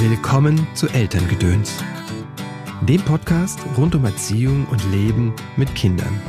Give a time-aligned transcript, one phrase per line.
[0.00, 1.82] Willkommen zu Elterngedöns,
[2.82, 6.22] dem Podcast rund um Erziehung und Leben mit Kindern.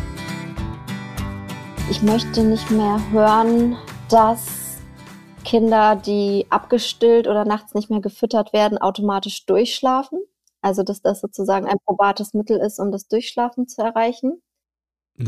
[1.91, 3.77] Ich möchte nicht mehr hören,
[4.09, 4.79] dass
[5.45, 10.19] Kinder, die abgestillt oder nachts nicht mehr gefüttert werden, automatisch durchschlafen.
[10.61, 14.41] Also dass das sozusagen ein probates Mittel ist, um das Durchschlafen zu erreichen.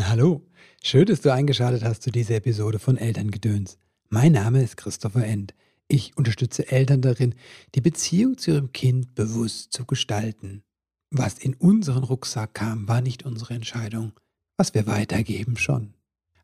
[0.10, 0.42] Hallo,
[0.82, 3.78] schön, dass du eingeschaltet hast zu dieser Episode von Elterngedöns.
[4.10, 5.54] Mein Name ist Christopher End.
[5.94, 7.36] Ich unterstütze Eltern darin,
[7.76, 10.64] die Beziehung zu ihrem Kind bewusst zu gestalten.
[11.10, 14.14] Was in unseren Rucksack kam, war nicht unsere Entscheidung.
[14.56, 15.94] Was wir weitergeben, schon.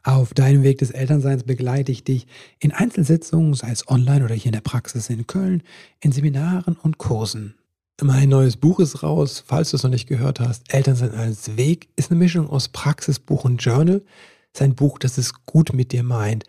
[0.03, 2.27] Auf deinem Weg des Elternseins begleite ich dich
[2.59, 5.63] in Einzelsitzungen, sei es online oder hier in der Praxis in Köln,
[6.01, 7.55] in Seminaren und Kursen.
[8.01, 10.73] Mein neues Buch ist raus, falls du es noch nicht gehört hast.
[10.73, 14.03] Elternsein als Weg ist eine Mischung aus Praxisbuch und Journal.
[14.51, 16.43] Sein Buch, das es gut mit dir meint,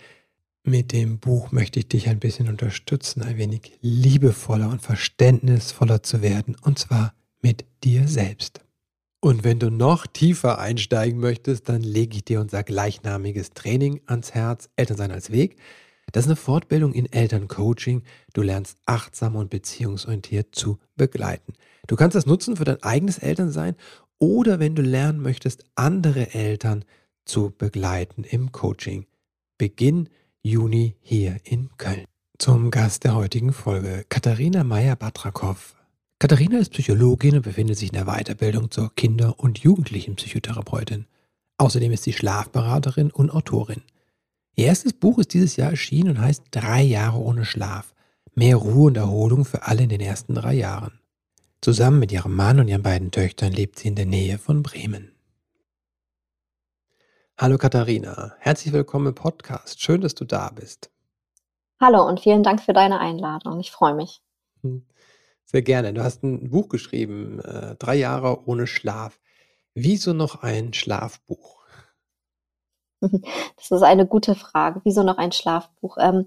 [0.69, 6.23] mit dem Buch möchte ich dich ein bisschen unterstützen, ein wenig liebevoller und verständnisvoller zu
[6.23, 8.61] werden, und zwar mit dir selbst.
[9.21, 14.33] Und wenn du noch tiefer einsteigen möchtest, dann lege ich dir unser gleichnamiges Training ans
[14.33, 15.57] Herz, Elternsein als Weg.
[16.13, 18.03] Das ist eine Fortbildung in Elterncoaching.
[18.33, 21.53] Du lernst achtsam und beziehungsorientiert zu begleiten.
[21.87, 23.75] Du kannst das nutzen für dein eigenes Elternsein
[24.19, 26.85] oder wenn du lernen möchtest, andere Eltern
[27.25, 29.07] zu begleiten im Coaching.
[29.59, 30.09] Beginn
[30.49, 32.07] Juni hier in Köln.
[32.39, 35.75] Zum Gast der heutigen Folge, Katharina Meyer-Batrakow.
[36.19, 41.05] Katharina ist Psychologin und befindet sich in der Weiterbildung zur Kinder- und Jugendlichenpsychotherapeutin.
[41.59, 43.83] Außerdem ist sie Schlafberaterin und Autorin.
[44.57, 47.95] Ihr erstes Buch ist dieses Jahr erschienen und heißt Drei Jahre ohne Schlaf.
[48.35, 50.99] Mehr Ruhe und Erholung für alle in den ersten drei Jahren.
[51.61, 55.13] Zusammen mit ihrem Mann und ihren beiden Töchtern lebt sie in der Nähe von Bremen.
[57.41, 59.81] Hallo Katharina, herzlich willkommen im Podcast.
[59.81, 60.91] Schön, dass du da bist.
[61.81, 63.61] Hallo und vielen Dank für deine Einladung.
[63.61, 64.21] Ich freue mich.
[64.63, 64.85] Hm,
[65.45, 65.95] sehr gerne.
[65.95, 69.21] Du hast ein Buch geschrieben, äh, Drei Jahre ohne Schlaf.
[69.73, 71.65] Wieso noch ein Schlafbuch?
[73.01, 74.81] Das ist eine gute Frage.
[74.83, 75.97] Wieso noch ein Schlafbuch?
[76.01, 76.27] Ähm,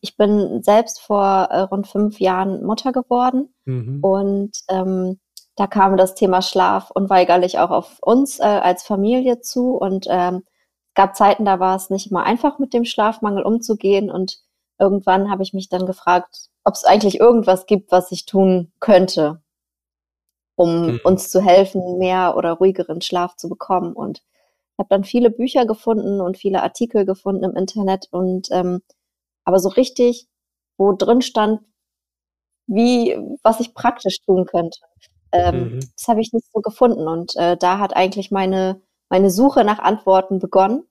[0.00, 3.98] ich bin selbst vor äh, rund fünf Jahren Mutter geworden mhm.
[4.00, 5.18] und ähm,
[5.56, 10.44] da kam das Thema Schlaf unweigerlich auch auf uns äh, als Familie zu und ähm,
[10.94, 14.10] gab Zeiten, da war es nicht immer einfach, mit dem Schlafmangel umzugehen.
[14.10, 14.40] Und
[14.78, 19.42] irgendwann habe ich mich dann gefragt, ob es eigentlich irgendwas gibt, was ich tun könnte,
[20.56, 21.00] um mhm.
[21.04, 23.94] uns zu helfen, mehr oder ruhigeren Schlaf zu bekommen.
[23.94, 24.22] Und
[24.78, 28.82] habe dann viele Bücher gefunden und viele Artikel gefunden im Internet und ähm,
[29.44, 30.28] aber so richtig,
[30.76, 31.60] wo drin stand,
[32.66, 34.78] wie was ich praktisch tun könnte.
[35.32, 35.80] Ähm, mhm.
[35.96, 38.80] Das habe ich nicht so gefunden und äh, da hat eigentlich meine
[39.12, 40.84] meine Suche nach Antworten begonnen.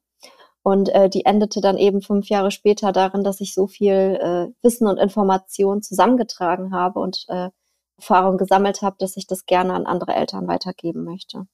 [0.61, 4.53] Und äh, die endete dann eben fünf Jahre später darin, dass ich so viel äh,
[4.61, 7.49] Wissen und Information zusammengetragen habe und äh,
[7.97, 11.47] Erfahrung gesammelt habe, dass ich das gerne an andere Eltern weitergeben möchte.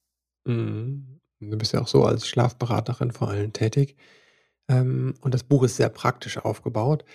[0.43, 1.21] Mhm.
[1.39, 3.95] Du bist ja auch so als Schlafberaterin vor allem tätig.
[4.67, 7.05] Ähm, und das Buch ist sehr praktisch aufgebaut.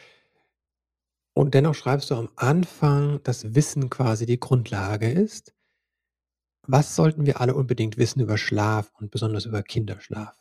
[1.35, 5.53] Und dennoch schreibst du am Anfang, dass Wissen quasi die Grundlage ist.
[6.67, 10.37] Was sollten wir alle unbedingt wissen über Schlaf und besonders über Kinderschlaf?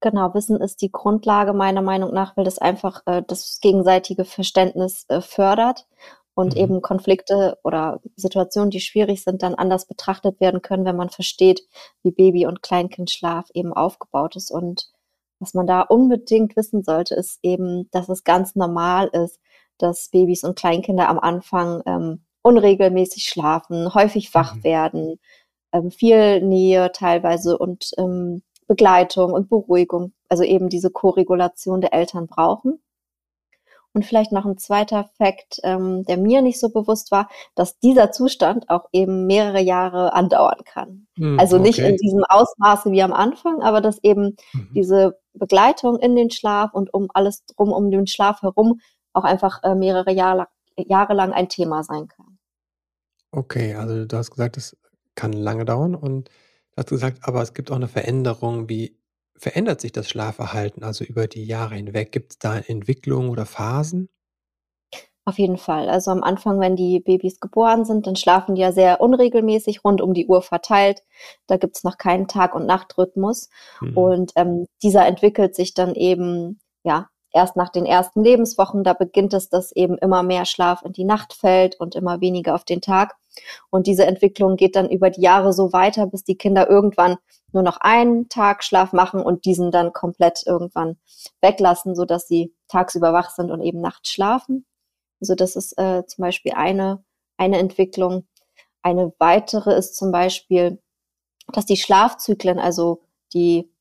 [0.00, 5.06] Genau, Wissen ist die Grundlage meiner Meinung nach, weil das einfach äh, das gegenseitige Verständnis
[5.08, 5.86] äh, fördert
[6.34, 6.60] und mhm.
[6.60, 11.62] eben Konflikte oder Situationen, die schwierig sind, dann anders betrachtet werden können, wenn man versteht,
[12.02, 14.50] wie Baby- und Kleinkindschlaf eben aufgebaut ist.
[14.50, 14.90] Und
[15.38, 19.40] was man da unbedingt wissen sollte, ist eben, dass es ganz normal ist,
[19.78, 24.64] dass Babys und Kleinkinder am Anfang ähm, unregelmäßig schlafen, häufig wach mhm.
[24.64, 25.20] werden,
[25.72, 32.26] ähm, viel Nähe teilweise und ähm, Begleitung und Beruhigung, also eben diese Koregulation der Eltern
[32.26, 32.80] brauchen.
[33.92, 38.10] Und vielleicht noch ein zweiter Fakt, ähm, der mir nicht so bewusst war, dass dieser
[38.10, 41.06] Zustand auch eben mehrere Jahre andauern kann.
[41.16, 41.90] Mm, also nicht okay.
[41.90, 44.68] in diesem Ausmaße wie am Anfang, aber dass eben mhm.
[44.74, 48.80] diese Begleitung in den Schlaf und um alles drum um den Schlaf herum
[49.12, 52.13] auch einfach äh, mehrere Jahre, Jahre lang ein Thema sein kann.
[53.36, 54.76] Okay, also du hast gesagt, es
[55.16, 58.68] kann lange dauern und du hast gesagt, aber es gibt auch eine Veränderung.
[58.68, 58.96] Wie
[59.36, 62.12] verändert sich das Schlafverhalten, also über die Jahre hinweg?
[62.12, 64.08] Gibt es da Entwicklungen oder Phasen?
[65.24, 65.88] Auf jeden Fall.
[65.88, 70.00] Also am Anfang, wenn die Babys geboren sind, dann schlafen die ja sehr unregelmäßig, rund
[70.00, 71.02] um die Uhr verteilt.
[71.48, 73.48] Da gibt es noch keinen Tag- und Nachtrhythmus.
[73.80, 73.96] Mhm.
[73.96, 79.34] Und ähm, dieser entwickelt sich dann eben ja erst nach den ersten Lebenswochen, da beginnt
[79.34, 82.80] es, dass eben immer mehr Schlaf in die Nacht fällt und immer weniger auf den
[82.80, 83.16] Tag.
[83.70, 87.16] Und diese Entwicklung geht dann über die Jahre so weiter, bis die Kinder irgendwann
[87.52, 90.96] nur noch einen Tag Schlaf machen und diesen dann komplett irgendwann
[91.40, 94.64] weglassen, so dass sie tagsüber wach sind und eben nachts schlafen.
[95.20, 97.04] Also das ist äh, zum Beispiel eine,
[97.36, 98.26] eine Entwicklung.
[98.82, 100.80] Eine weitere ist zum Beispiel,
[101.52, 103.02] dass die Schlafzyklen, also
[103.32, 103.73] die,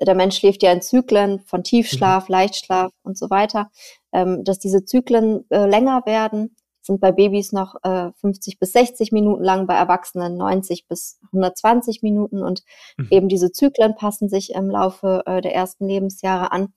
[0.00, 2.32] der Mensch schläft ja in Zyklen von Tiefschlaf, mhm.
[2.32, 3.70] Leichtschlaf und so weiter,
[4.12, 6.56] ähm, dass diese Zyklen äh, länger werden,
[6.86, 12.02] sind bei Babys noch äh, 50 bis 60 Minuten lang, bei Erwachsenen 90 bis 120
[12.02, 12.62] Minuten und
[12.96, 13.08] mhm.
[13.10, 16.72] eben diese Zyklen passen sich im Laufe äh, der ersten Lebensjahre an,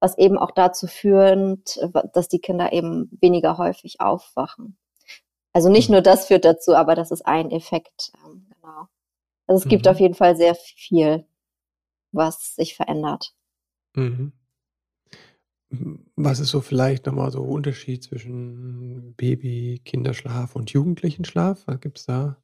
[0.00, 1.78] was eben auch dazu führt,
[2.12, 4.76] dass die Kinder eben weniger häufig aufwachen.
[5.52, 5.94] Also nicht mhm.
[5.94, 8.12] nur das führt dazu, aber das ist ein Effekt.
[8.24, 8.86] Ähm, genau.
[9.46, 10.02] Also es gibt auf mhm.
[10.02, 11.26] jeden Fall sehr viel,
[12.12, 13.34] was sich verändert.
[13.94, 14.32] Mhm.
[16.16, 21.66] Was ist so vielleicht nochmal so Unterschied zwischen Baby, Kinderschlaf und Jugendlichenschlaf?
[21.66, 22.36] Was gibt es da?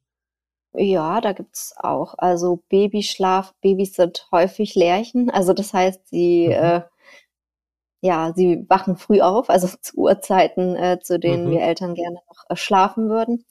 [0.73, 2.15] Ja, da gibt es auch.
[2.19, 5.31] Also Babyschlaf, Babys sind häufig Lerchen.
[5.31, 6.53] Also das heißt, sie, mhm.
[6.53, 6.83] äh,
[8.01, 11.51] ja, sie wachen früh auf, also zu Uhrzeiten, äh, zu denen mhm.
[11.53, 13.45] wir Eltern gerne noch äh, schlafen würden.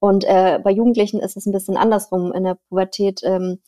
[0.00, 2.32] Und äh, bei Jugendlichen ist es ein bisschen andersrum.
[2.32, 3.60] In der Pubertät ähm,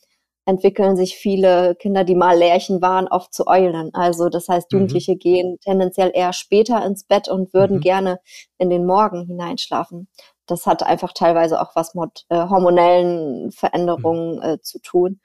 [0.45, 3.93] entwickeln sich viele Kinder, die mal Lärchen waren, oft zu Eulen.
[3.93, 4.79] Also das heißt, mhm.
[4.79, 5.19] Jugendliche mhm.
[5.19, 7.81] gehen tendenziell eher später ins Bett und würden mhm.
[7.81, 8.19] gerne
[8.57, 10.07] in den Morgen hineinschlafen.
[10.45, 14.41] Das hat einfach teilweise auch was mit äh, hormonellen Veränderungen mhm.
[14.41, 15.19] äh, zu tun,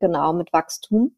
[0.00, 1.16] genau mit Wachstum.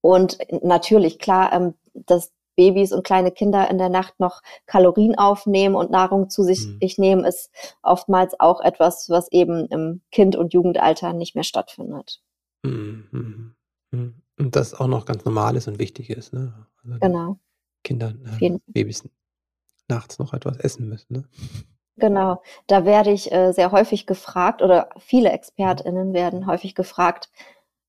[0.00, 5.76] Und natürlich, klar, ähm, dass Babys und kleine Kinder in der Nacht noch Kalorien aufnehmen
[5.76, 6.78] und Nahrung zu sich mhm.
[6.96, 7.50] nehmen, ist
[7.84, 12.20] oftmals auch etwas, was eben im Kind- und Jugendalter nicht mehr stattfindet.
[12.62, 13.54] Mhm, mhm,
[13.90, 14.22] mhm.
[14.38, 16.66] Und das auch noch ganz normal ist und wichtig ist, ne?
[16.84, 17.38] Also genau.
[17.84, 19.08] Kinder, äh, Babys
[19.88, 21.24] nachts noch etwas essen müssen, ne?
[21.96, 27.28] Genau, da werde ich äh, sehr häufig gefragt oder viele ExpertInnen werden häufig gefragt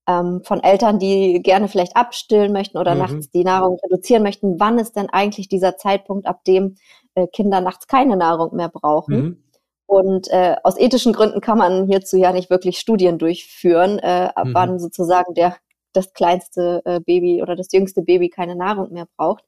[0.08, 3.00] ähm, von Eltern, die gerne vielleicht abstillen möchten oder mhm.
[3.00, 4.58] nachts die Nahrung reduzieren möchten.
[4.58, 6.76] Wann ist denn eigentlich dieser Zeitpunkt, ab dem
[7.14, 9.16] äh, Kinder nachts keine Nahrung mehr brauchen?
[9.16, 9.44] Mhm.
[9.90, 14.46] Und äh, aus ethischen Gründen kann man hierzu ja nicht wirklich Studien durchführen, äh, ab
[14.46, 14.54] mhm.
[14.54, 15.56] wann sozusagen der
[15.92, 19.42] das kleinste äh, Baby oder das jüngste Baby keine Nahrung mehr braucht.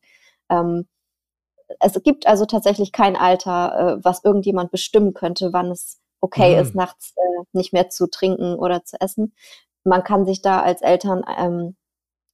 [0.51, 0.89] Ähm,
[1.79, 6.63] es gibt also tatsächlich kein Alter, äh, was irgendjemand bestimmen könnte, wann es okay mhm.
[6.63, 9.37] ist, nachts äh, nicht mehr zu trinken oder zu essen.
[9.85, 11.77] Man kann sich da als Eltern ähm,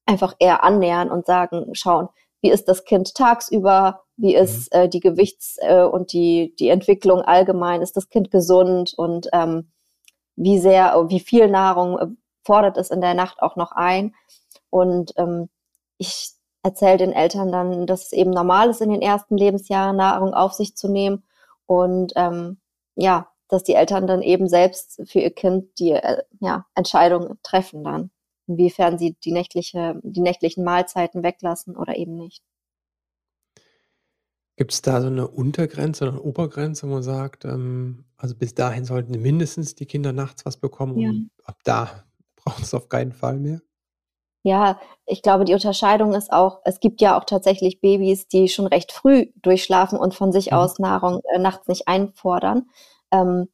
[0.06, 2.08] einfach eher annähern und sagen, schauen,
[2.40, 4.80] wie ist das Kind tagsüber, wie ist mhm.
[4.80, 8.94] äh, die Gewichts- äh, und die, die Entwicklung allgemein, ist das Kind gesund?
[8.96, 9.70] Und ähm,
[10.36, 12.06] wie sehr, wie viel Nahrung äh,
[12.44, 14.14] fordert es in der Nacht auch noch ein.
[14.70, 15.48] Und ähm,
[15.98, 16.30] ich
[16.62, 20.52] erzähle den Eltern dann, dass es eben normal ist, in den ersten Lebensjahren Nahrung auf
[20.52, 21.24] sich zu nehmen.
[21.66, 22.58] Und ähm,
[22.96, 27.84] ja, dass die Eltern dann eben selbst für ihr Kind die äh, ja, Entscheidung treffen
[27.84, 28.10] dann
[28.48, 32.42] inwiefern sie die, nächtliche, die nächtlichen Mahlzeiten weglassen oder eben nicht.
[34.56, 38.54] Gibt es da so eine Untergrenze oder eine Obergrenze, wo man sagt, ähm, also bis
[38.54, 41.10] dahin sollten mindestens die Kinder nachts was bekommen ja.
[41.10, 42.04] und ab da
[42.36, 43.60] braucht es auf keinen Fall mehr?
[44.44, 48.66] Ja, ich glaube, die Unterscheidung ist auch, es gibt ja auch tatsächlich Babys, die schon
[48.66, 50.56] recht früh durchschlafen und von sich mhm.
[50.56, 52.66] aus Nahrung äh, nachts nicht einfordern.
[53.12, 53.48] Ähm,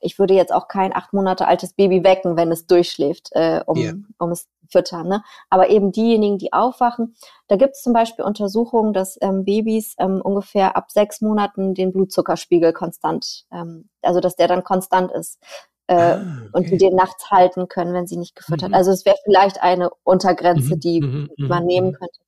[0.00, 3.78] ich würde jetzt auch kein acht Monate altes Baby wecken, wenn es durchschläft, äh, um,
[3.78, 3.94] yeah.
[4.18, 5.08] um es zu füttern.
[5.08, 5.22] Ne?
[5.48, 7.16] Aber eben diejenigen, die aufwachen,
[7.48, 11.92] da gibt es zum Beispiel Untersuchungen, dass ähm, Babys ähm, ungefähr ab sechs Monaten den
[11.92, 15.38] Blutzuckerspiegel konstant, ähm, also dass der dann konstant ist.
[15.86, 16.50] Äh, ah, okay.
[16.52, 18.68] Und die den nachts halten können, wenn sie nicht gefüttert.
[18.68, 18.74] Mhm.
[18.74, 20.80] Also es wäre vielleicht eine Untergrenze, mhm.
[20.80, 21.30] die mhm.
[21.36, 21.94] man nehmen mhm.
[21.94, 22.20] könnte.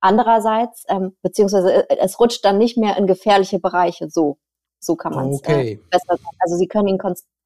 [0.00, 4.38] Andererseits, ähm, beziehungsweise äh, es rutscht dann nicht mehr in gefährliche Bereiche so.
[4.80, 5.72] So kann man es äh, okay.
[5.72, 6.36] äh, besser sagen.
[6.40, 6.98] Also sie können ihn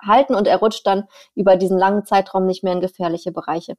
[0.02, 3.74] halten und er rutscht dann über diesen langen Zeitraum nicht mehr in gefährliche Bereiche.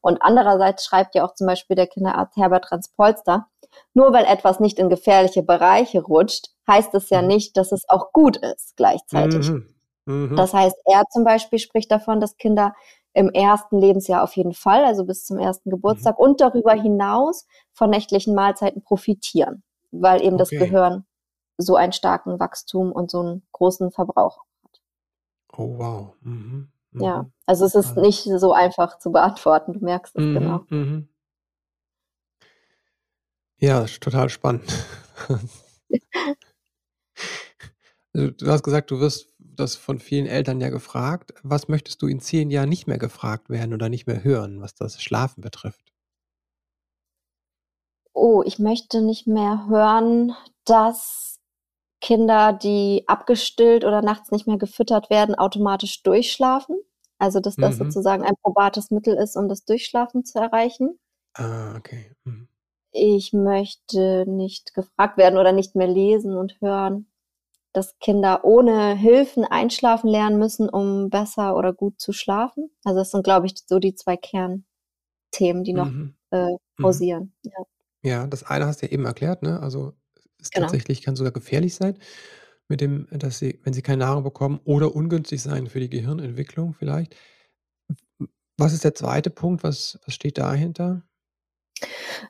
[0.00, 3.46] Und andererseits schreibt ja auch zum Beispiel der Kinderarzt Herbert Transpolster,
[3.94, 7.28] nur weil etwas nicht in gefährliche Bereiche rutscht, heißt es ja mhm.
[7.28, 9.50] nicht, dass es auch gut ist gleichzeitig.
[9.50, 9.74] Mhm.
[10.06, 10.36] Mhm.
[10.36, 12.74] Das heißt, er zum Beispiel spricht davon, dass Kinder
[13.12, 16.24] im ersten Lebensjahr auf jeden Fall, also bis zum ersten Geburtstag mhm.
[16.24, 20.38] und darüber hinaus von nächtlichen Mahlzeiten profitieren, weil eben okay.
[20.38, 21.06] das Gehirn
[21.58, 24.80] so einen starken Wachstum und so einen großen Verbrauch hat.
[25.56, 26.14] Oh wow.
[26.20, 26.68] Mhm.
[26.92, 27.02] Mhm.
[27.02, 30.34] Ja, also es ist nicht so einfach zu beantworten, du merkst es mhm.
[30.34, 30.60] genau.
[30.68, 31.08] Mhm.
[33.58, 34.72] Ja, total spannend.
[38.16, 41.34] Also, du hast gesagt, du wirst das von vielen Eltern ja gefragt.
[41.42, 44.74] Was möchtest du in zehn Jahren nicht mehr gefragt werden oder nicht mehr hören, was
[44.74, 45.92] das Schlafen betrifft?
[48.14, 50.34] Oh, ich möchte nicht mehr hören,
[50.64, 51.35] dass
[52.00, 56.76] Kinder, die abgestillt oder nachts nicht mehr gefüttert werden, automatisch durchschlafen.
[57.18, 57.84] Also, dass das mhm.
[57.84, 60.98] sozusagen ein probates Mittel ist, um das Durchschlafen zu erreichen.
[61.34, 62.12] Ah, okay.
[62.24, 62.48] Mhm.
[62.92, 67.06] ich möchte nicht gefragt werden oder nicht mehr lesen und hören,
[67.76, 72.70] dass Kinder ohne Hilfen einschlafen lernen müssen, um besser oder gut zu schlafen.
[72.84, 76.14] Also das sind, glaube ich, so die zwei Kernthemen, die noch mhm.
[76.30, 77.34] äh, pausieren.
[77.44, 77.52] Mhm.
[78.02, 78.10] Ja.
[78.10, 78.26] ja.
[78.26, 79.60] das eine hast du ja eben erklärt, ne?
[79.60, 79.92] Also
[80.46, 80.66] es genau.
[80.66, 81.98] tatsächlich kann sogar gefährlich sein,
[82.68, 86.74] mit dem, dass sie, wenn sie keine Nahrung bekommen, oder ungünstig sein für die Gehirnentwicklung
[86.74, 87.14] vielleicht.
[88.58, 89.62] Was ist der zweite Punkt?
[89.62, 91.02] Was, was steht dahinter?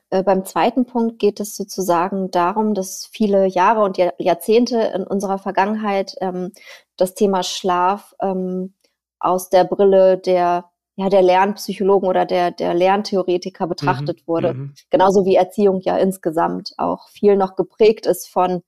[0.09, 5.39] Äh, beim zweiten Punkt geht es sozusagen darum, dass viele Jahre und Jahrzehnte in unserer
[5.39, 6.51] Vergangenheit ähm,
[6.97, 8.73] das Thema Schlaf ähm,
[9.19, 14.53] aus der Brille der ja, der Lernpsychologen oder der, der Lerntheoretiker betrachtet mhm, wurde.
[14.55, 14.73] Mhm.
[14.89, 18.63] Genauso wie Erziehung ja insgesamt auch viel noch geprägt ist von,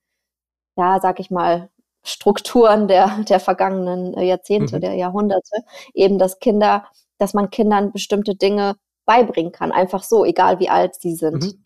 [0.78, 1.70] ja, sag ich mal,
[2.04, 4.82] Strukturen der, der vergangenen Jahrzehnte, mhm.
[4.82, 5.64] der Jahrhunderte.
[5.96, 6.86] Eben, dass Kinder,
[7.18, 11.44] dass man Kindern bestimmte Dinge beibringen kann, einfach so, egal wie alt sie sind.
[11.44, 11.66] Mhm.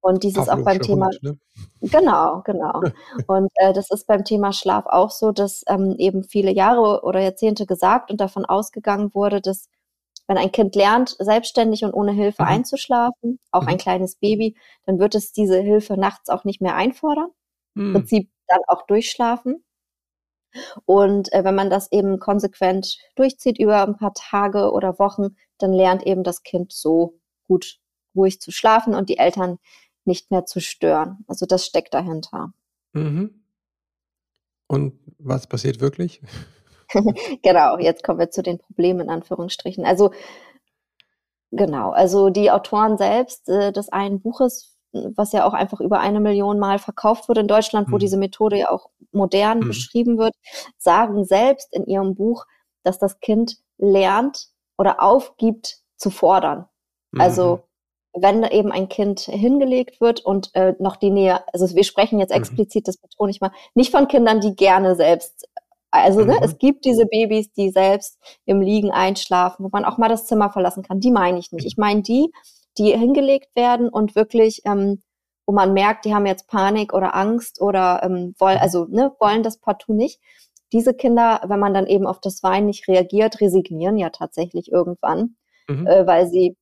[0.00, 1.06] Und dieses auch beim Thema.
[1.06, 1.38] Hund, ne?
[1.80, 2.82] Genau, genau.
[3.26, 7.20] und äh, das ist beim Thema Schlaf auch so, dass ähm, eben viele Jahre oder
[7.20, 9.68] Jahrzehnte gesagt und davon ausgegangen wurde, dass
[10.26, 12.48] wenn ein Kind lernt, selbstständig und ohne Hilfe mhm.
[12.48, 13.68] einzuschlafen, auch mhm.
[13.68, 17.28] ein kleines Baby, dann wird es diese Hilfe nachts auch nicht mehr einfordern.
[17.74, 17.86] Mhm.
[17.86, 19.64] Im Prinzip dann auch durchschlafen.
[20.84, 25.72] Und äh, wenn man das eben konsequent durchzieht über ein paar Tage oder Wochen, dann
[25.72, 27.80] lernt eben das Kind so gut
[28.14, 29.58] ruhig zu schlafen und die Eltern
[30.04, 31.24] nicht mehr zu stören.
[31.26, 32.52] Also das steckt dahinter.
[32.92, 33.44] Mhm.
[34.66, 36.20] Und was passiert wirklich?
[37.42, 39.84] genau, jetzt kommen wir zu den Problemen in Anführungsstrichen.
[39.84, 40.12] Also
[41.50, 44.74] genau, also die Autoren selbst äh, des einen Buches
[45.16, 48.00] was ja auch einfach über eine Million Mal verkauft wurde in Deutschland, wo mhm.
[48.00, 49.68] diese Methode ja auch modern mhm.
[49.68, 50.34] beschrieben wird,
[50.78, 52.46] sagen selbst in ihrem Buch,
[52.82, 54.48] dass das Kind lernt
[54.78, 56.66] oder aufgibt zu fordern.
[57.12, 57.20] Mhm.
[57.20, 57.62] Also
[58.12, 62.30] wenn eben ein Kind hingelegt wird und äh, noch die Nähe, also wir sprechen jetzt
[62.30, 62.38] mhm.
[62.38, 65.48] explizit, das betone ich mal, nicht von Kindern, die gerne selbst,
[66.02, 66.42] also ne, mhm.
[66.42, 70.50] es gibt diese Babys, die selbst im Liegen einschlafen, wo man auch mal das Zimmer
[70.50, 71.66] verlassen kann, die meine ich nicht.
[71.66, 72.30] Ich meine die,
[72.78, 75.02] die hingelegt werden und wirklich, ähm,
[75.46, 79.42] wo man merkt, die haben jetzt Panik oder Angst oder ähm, wollen, also ne, wollen
[79.42, 80.20] das partout nicht.
[80.72, 85.36] Diese Kinder, wenn man dann eben auf das Wein nicht reagiert, resignieren ja tatsächlich irgendwann,
[85.68, 85.86] mhm.
[85.86, 86.56] äh, weil sie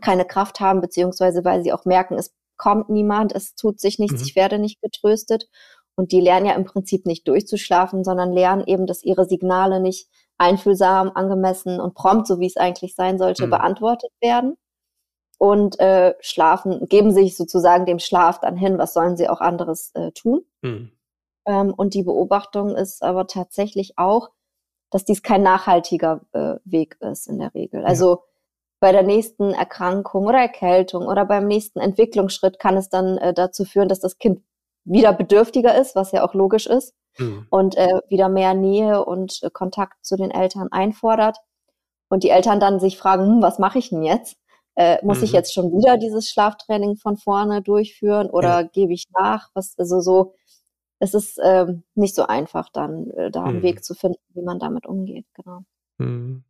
[0.00, 4.20] keine Kraft haben, beziehungsweise weil sie auch merken, es kommt niemand, es tut sich nichts,
[4.20, 4.26] mhm.
[4.26, 5.48] ich werde nicht getröstet.
[5.96, 10.08] Und die lernen ja im Prinzip nicht durchzuschlafen, sondern lernen eben, dass ihre Signale nicht
[10.38, 13.50] einfühlsam, angemessen und prompt, so wie es eigentlich sein sollte, mhm.
[13.50, 14.56] beantwortet werden
[15.38, 18.78] und äh, schlafen, geben sich sozusagen dem Schlaf dann hin.
[18.78, 20.44] Was sollen sie auch anderes äh, tun?
[20.62, 20.90] Mhm.
[21.46, 24.30] Ähm, und die Beobachtung ist aber tatsächlich auch,
[24.90, 27.84] dass dies kein nachhaltiger äh, Weg ist in der Regel.
[27.84, 28.18] Also ja.
[28.80, 33.64] bei der nächsten Erkrankung oder Erkältung oder beim nächsten Entwicklungsschritt kann es dann äh, dazu
[33.64, 34.42] führen, dass das Kind
[34.84, 37.46] wieder bedürftiger ist, was ja auch logisch ist, mhm.
[37.50, 41.38] und äh, wieder mehr Nähe und äh, Kontakt zu den Eltern einfordert.
[42.08, 44.36] Und die Eltern dann sich fragen, hm, was mache ich denn jetzt?
[44.76, 45.24] Äh, muss mhm.
[45.24, 48.62] ich jetzt schon wieder dieses Schlaftraining von vorne durchführen oder ja.
[48.62, 49.48] gebe ich nach?
[49.54, 50.34] Was, also so,
[50.98, 53.62] es ist ähm, nicht so einfach, dann äh, da einen mhm.
[53.62, 55.60] Weg zu finden, wie man damit umgeht, genau.
[55.98, 56.44] Mhm.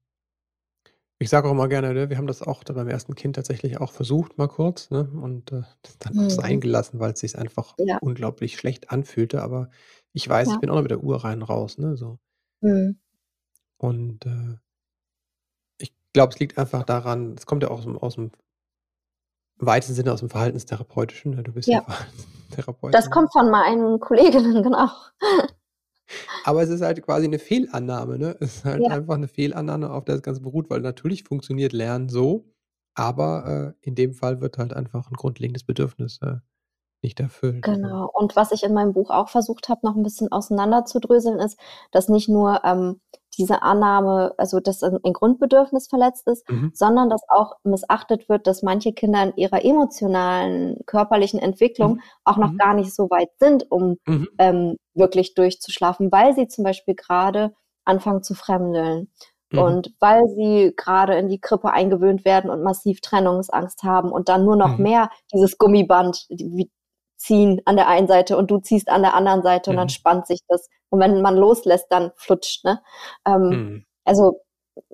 [1.19, 3.93] Ich sage auch immer gerne, ne, wir haben das auch beim ersten Kind tatsächlich auch
[3.93, 5.63] versucht, mal kurz, ne, und äh,
[6.01, 6.31] dann mhm.
[6.31, 7.99] sein gelassen, weil es sich einfach ja.
[8.01, 9.43] unglaublich schlecht anfühlte.
[9.43, 9.71] Aber
[10.13, 10.55] ich weiß, ja.
[10.55, 12.19] ich bin auch noch mit der Uhr rein raus, ne, so.
[12.61, 12.99] Mhm.
[13.79, 14.57] Und äh,
[16.15, 18.31] glaube, es liegt einfach daran, es kommt ja auch aus dem, aus dem
[19.59, 21.35] weitesten Sinne aus dem Verhaltenstherapeutischen.
[21.35, 21.43] Ne?
[21.43, 22.93] Du bist ja, ja Verhaltenstherapeutin.
[22.93, 24.89] Das kommt von meinen Kolleginnen, genau.
[26.45, 28.37] Aber es ist halt quasi eine Fehlannahme, ne?
[28.41, 28.91] Es ist halt ja.
[28.91, 32.45] einfach eine Fehlannahme, auf der das Ganze beruht, weil natürlich funktioniert Lernen so,
[32.95, 36.37] aber äh, in dem Fall wird halt einfach ein grundlegendes Bedürfnis äh,
[37.03, 37.63] nicht erfüllt.
[37.63, 38.11] Genau.
[38.13, 41.59] Und was ich in meinem Buch auch versucht habe, noch ein bisschen auseinanderzudröseln, ist,
[41.93, 43.01] dass nicht nur ähm,
[43.37, 46.71] diese Annahme, also dass ein, Grundbedürfnis verletzt ist, mhm.
[46.75, 52.01] sondern dass auch missachtet wird, dass manche Kinder in ihrer emotionalen, körperlichen Entwicklung mhm.
[52.25, 52.59] auch noch mhm.
[52.59, 54.29] gar nicht so weit sind, um mhm.
[54.39, 59.09] ähm, wirklich durchzuschlafen, weil sie zum Beispiel gerade anfangen zu fremdeln.
[59.51, 59.59] Mhm.
[59.59, 64.45] Und weil sie gerade in die Krippe eingewöhnt werden und massiv Trennungsangst haben und dann
[64.45, 64.83] nur noch mhm.
[64.83, 66.71] mehr dieses Gummiband, wie,
[67.25, 70.27] ziehen an der einen Seite und du ziehst an der anderen Seite und dann spannt
[70.27, 72.65] sich das und wenn man loslässt, dann flutscht.
[72.65, 72.83] Ne?
[73.27, 73.85] Ähm, mhm.
[74.05, 74.43] Also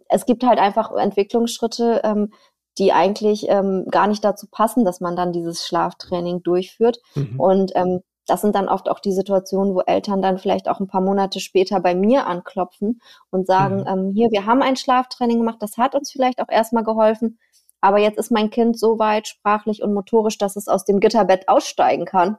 [0.08, 2.32] es gibt halt einfach Entwicklungsschritte, ähm,
[2.78, 7.00] die eigentlich ähm, gar nicht dazu passen, dass man dann dieses Schlaftraining durchführt.
[7.14, 7.40] Mhm.
[7.40, 10.86] Und ähm, das sind dann oft auch die Situationen, wo Eltern dann vielleicht auch ein
[10.86, 13.86] paar Monate später bei mir anklopfen und sagen, mhm.
[13.88, 17.40] ähm, hier, wir haben ein Schlaftraining gemacht, das hat uns vielleicht auch erstmal geholfen,
[17.80, 21.48] aber jetzt ist mein Kind so weit sprachlich und motorisch, dass es aus dem Gitterbett
[21.48, 22.36] aussteigen kann.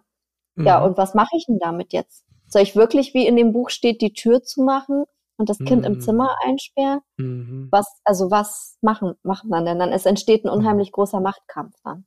[0.55, 0.67] Mhm.
[0.67, 2.25] Ja, und was mache ich denn damit jetzt?
[2.48, 5.05] Soll ich wirklich, wie in dem Buch steht, die Tür zu machen
[5.38, 5.86] und das Kind mhm.
[5.86, 7.00] im Zimmer einsperren?
[7.17, 7.69] Mhm.
[7.71, 9.91] Was, also was machen, machen dann denn dann?
[9.91, 10.60] Es entsteht ein mhm.
[10.60, 12.05] unheimlich großer Machtkampf dann.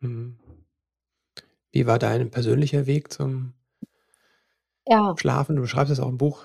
[0.00, 0.38] Mhm.
[1.72, 3.54] Wie war dein persönlicher Weg zum
[4.86, 5.14] ja.
[5.18, 5.56] Schlafen?
[5.56, 6.42] Du schreibst es auch im Buch,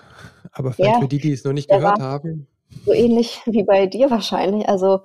[0.51, 2.47] aber vielleicht ja, für die, die es noch nicht gehört haben.
[2.85, 4.67] So ähnlich wie bei dir wahrscheinlich.
[4.67, 5.01] Also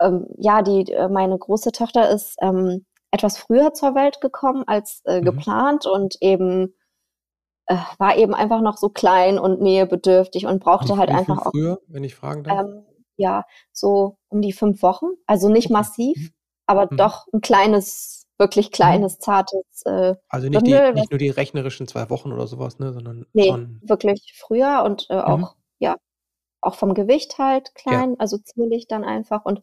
[0.00, 5.02] ähm, ja, die, äh, meine große Tochter ist ähm, etwas früher zur Welt gekommen als
[5.04, 5.24] äh, mhm.
[5.24, 6.74] geplant und eben
[7.66, 11.50] äh, war eben einfach noch so klein und nähebedürftig und brauchte und halt einfach auch.
[11.50, 12.66] Früher, wenn ich fragen darf?
[12.66, 12.84] Ähm,
[13.16, 15.06] ja, so um die fünf Wochen.
[15.26, 15.74] Also nicht okay.
[15.74, 16.30] massiv, mhm.
[16.66, 16.96] aber mhm.
[16.96, 18.72] doch ein kleines, wirklich mhm.
[18.72, 19.82] kleines, zartes.
[19.84, 23.48] Äh, also nicht, die, nicht nur die rechnerischen zwei Wochen oder sowas, ne, sondern nee,
[23.48, 25.57] schon wirklich früher und äh, auch, mhm.
[26.60, 28.16] Auch vom Gewicht halt klein, ja.
[28.18, 29.44] also zierlich dann einfach.
[29.44, 29.62] Und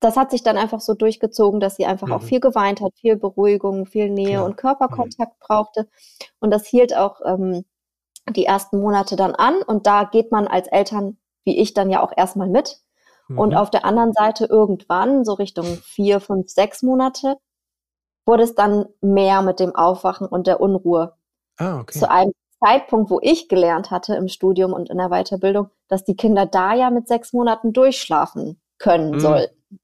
[0.00, 2.12] das hat sich dann einfach so durchgezogen, dass sie einfach mhm.
[2.14, 4.44] auch viel geweint hat, viel Beruhigung, viel Nähe Klar.
[4.44, 5.44] und Körperkontakt mhm.
[5.44, 5.88] brauchte.
[6.40, 7.64] Und das hielt auch ähm,
[8.30, 9.62] die ersten Monate dann an.
[9.62, 12.80] Und da geht man als Eltern, wie ich, dann ja auch erstmal mit.
[13.28, 13.38] Mhm.
[13.38, 17.36] Und auf der anderen Seite irgendwann, so Richtung vier, fünf, sechs Monate,
[18.24, 21.14] wurde es dann mehr mit dem Aufwachen und der Unruhe.
[21.56, 21.98] Ah, okay.
[21.98, 26.16] Zu einem Zeitpunkt, wo ich gelernt hatte im Studium und in der Weiterbildung, dass die
[26.16, 29.20] Kinder da ja mit sechs Monaten durchschlafen können mhm.
[29.20, 29.80] sollten.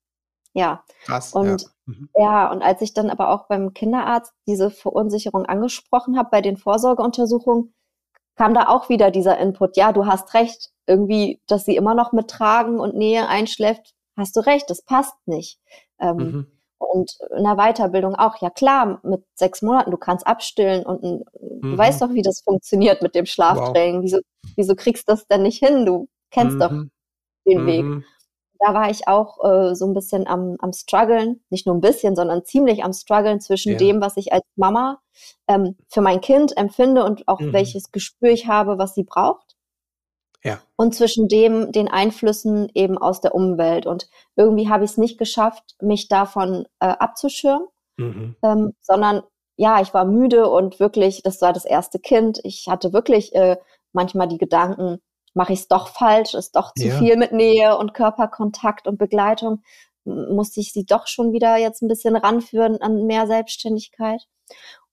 [0.55, 0.85] Ja.
[1.05, 1.69] Krass, und ja.
[1.87, 2.09] Mhm.
[2.17, 6.57] ja, und als ich dann aber auch beim Kinderarzt diese Verunsicherung angesprochen habe bei den
[6.57, 7.75] Vorsorgeuntersuchungen,
[8.37, 12.13] kam da auch wieder dieser Input, ja, du hast recht, irgendwie, dass sie immer noch
[12.13, 15.61] mit Tragen und Nähe einschläft, hast du recht, das passt nicht.
[16.01, 16.54] Ähm, mhm.
[16.85, 21.25] Und in der Weiterbildung auch, ja klar, mit sechs Monaten, du kannst abstillen und mhm.
[21.63, 23.97] du weißt doch, wie das funktioniert mit dem Schlaftraining.
[23.97, 24.03] Wow.
[24.05, 24.19] Wieso,
[24.57, 25.87] wieso kriegst du das denn nicht hin?
[25.87, 26.61] Du kennst mhm.
[26.61, 26.73] doch
[27.47, 27.85] den Weg.
[27.85, 28.05] Mhm
[28.65, 32.17] da war ich auch äh, so ein bisschen am, am struggeln, nicht nur ein bisschen,
[32.17, 33.79] sondern ziemlich am struggeln zwischen ja.
[33.79, 35.01] dem, was ich als Mama
[35.49, 37.53] ähm, für mein Kind empfinde und auch mhm.
[37.53, 39.44] welches Gespür ich habe, was sie braucht.
[40.45, 40.61] Ja.
[40.77, 43.87] Und zwischen dem, den Einflüssen eben aus der Umwelt.
[43.87, 47.67] Und irgendwie habe ich es nicht geschafft, mich davon äh, abzuschirmen,
[47.97, 48.37] mhm.
[48.43, 49.23] ähm, sondern
[49.57, 52.41] ja, ich war müde und wirklich, das war das erste Kind.
[52.43, 53.57] Ich hatte wirklich äh,
[53.93, 54.99] manchmal die Gedanken,
[55.33, 56.99] mache ich es doch falsch, ist doch zu ja.
[56.99, 59.63] viel mit Nähe und Körperkontakt und Begleitung,
[60.05, 64.23] musste ich sie doch schon wieder jetzt ein bisschen ranführen an mehr Selbstständigkeit.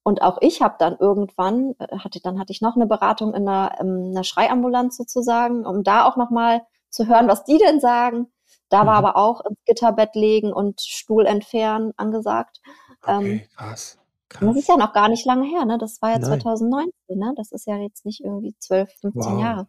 [0.04, 3.48] Und auch ich habe dann irgendwann, äh, hatte, dann hatte ich noch eine Beratung in
[3.48, 7.80] einer, in ähm, einer Schreiambulanz sozusagen, um da auch nochmal zu hören, was die denn
[7.80, 8.28] sagen.
[8.70, 8.88] Da mhm.
[8.88, 12.62] war aber auch ins Gitterbett legen und Stuhl entfernen angesagt.
[13.04, 13.98] Okay, ähm, krass.
[14.30, 14.48] Krass.
[14.48, 15.78] Das ist ja noch gar nicht lange her, ne?
[15.78, 16.40] Das war ja Nein.
[16.40, 17.34] 2019, ne?
[17.36, 19.42] Das ist ja jetzt nicht irgendwie 12, 15 wow.
[19.42, 19.68] Jahre.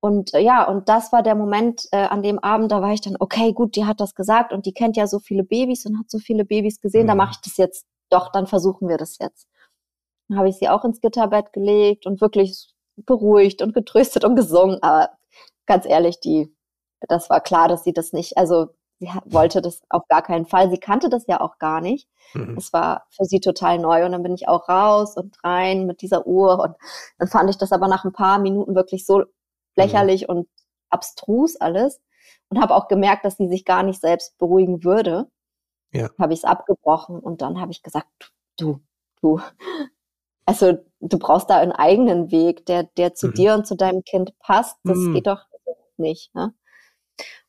[0.00, 3.02] Und äh, ja, und das war der Moment äh, an dem Abend, da war ich
[3.02, 5.98] dann, okay, gut, die hat das gesagt und die kennt ja so viele Babys und
[5.98, 7.08] hat so viele Babys gesehen, mhm.
[7.08, 9.48] da mache ich das jetzt doch, dann versuchen wir das jetzt.
[10.28, 14.82] Dann habe ich sie auch ins Gitterbett gelegt und wirklich beruhigt und getröstet und gesungen.
[14.82, 15.10] Aber
[15.66, 16.54] ganz ehrlich, die,
[17.08, 18.68] das war klar, dass sie das nicht, also
[19.00, 20.70] sie wollte das auf gar keinen Fall.
[20.70, 22.08] Sie kannte das ja auch gar nicht.
[22.34, 22.56] Mhm.
[22.56, 26.00] Es war für sie total neu und dann bin ich auch raus und rein mit
[26.00, 26.76] dieser Uhr und
[27.18, 29.24] dann fand ich das aber nach ein paar Minuten wirklich so
[29.76, 30.36] lächerlich mhm.
[30.36, 30.48] und
[30.90, 32.00] abstrus alles
[32.48, 35.28] und habe auch gemerkt, dass sie sich gar nicht selbst beruhigen würde.
[35.94, 36.10] Ja.
[36.18, 38.80] Habe ich es abgebrochen und dann habe ich gesagt, du,
[39.20, 39.40] du,
[40.46, 43.34] also du brauchst da einen eigenen Weg, der, der zu mhm.
[43.34, 44.78] dir und zu deinem Kind passt.
[44.84, 45.14] Das mhm.
[45.14, 45.46] geht doch
[45.96, 46.34] nicht.
[46.34, 46.54] Ne?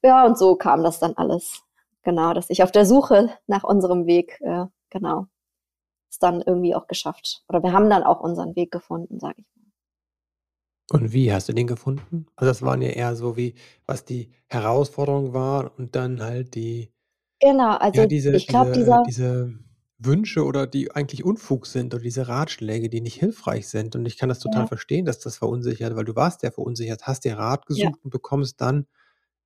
[0.04, 1.64] Ja, und so kam das dann alles.
[2.04, 5.26] Genau, dass ich auf der Suche nach unserem Weg, äh, genau,
[6.10, 7.44] es dann irgendwie auch geschafft.
[7.50, 9.48] Oder wir haben dann auch unseren Weg gefunden, sage ich.
[10.92, 12.28] Und wie hast du den gefunden?
[12.36, 13.56] Also das waren ja eher so wie,
[13.88, 16.94] was die Herausforderung war und dann halt die,
[17.40, 19.54] Genau, also ja, diese, ich glaube, diese, dieser, diese
[19.98, 23.96] Wünsche oder die eigentlich Unfug sind oder diese Ratschläge, die nicht hilfreich sind.
[23.96, 27.04] Und ich kann das total ja, verstehen, dass das verunsichert, weil du warst ja verunsichert,
[27.08, 27.88] hast dir Rat ja.
[27.88, 28.88] gesucht und bekommst dann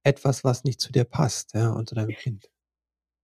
[0.03, 2.49] etwas, was nicht zu dir passt, ja, und zu deinem Kind.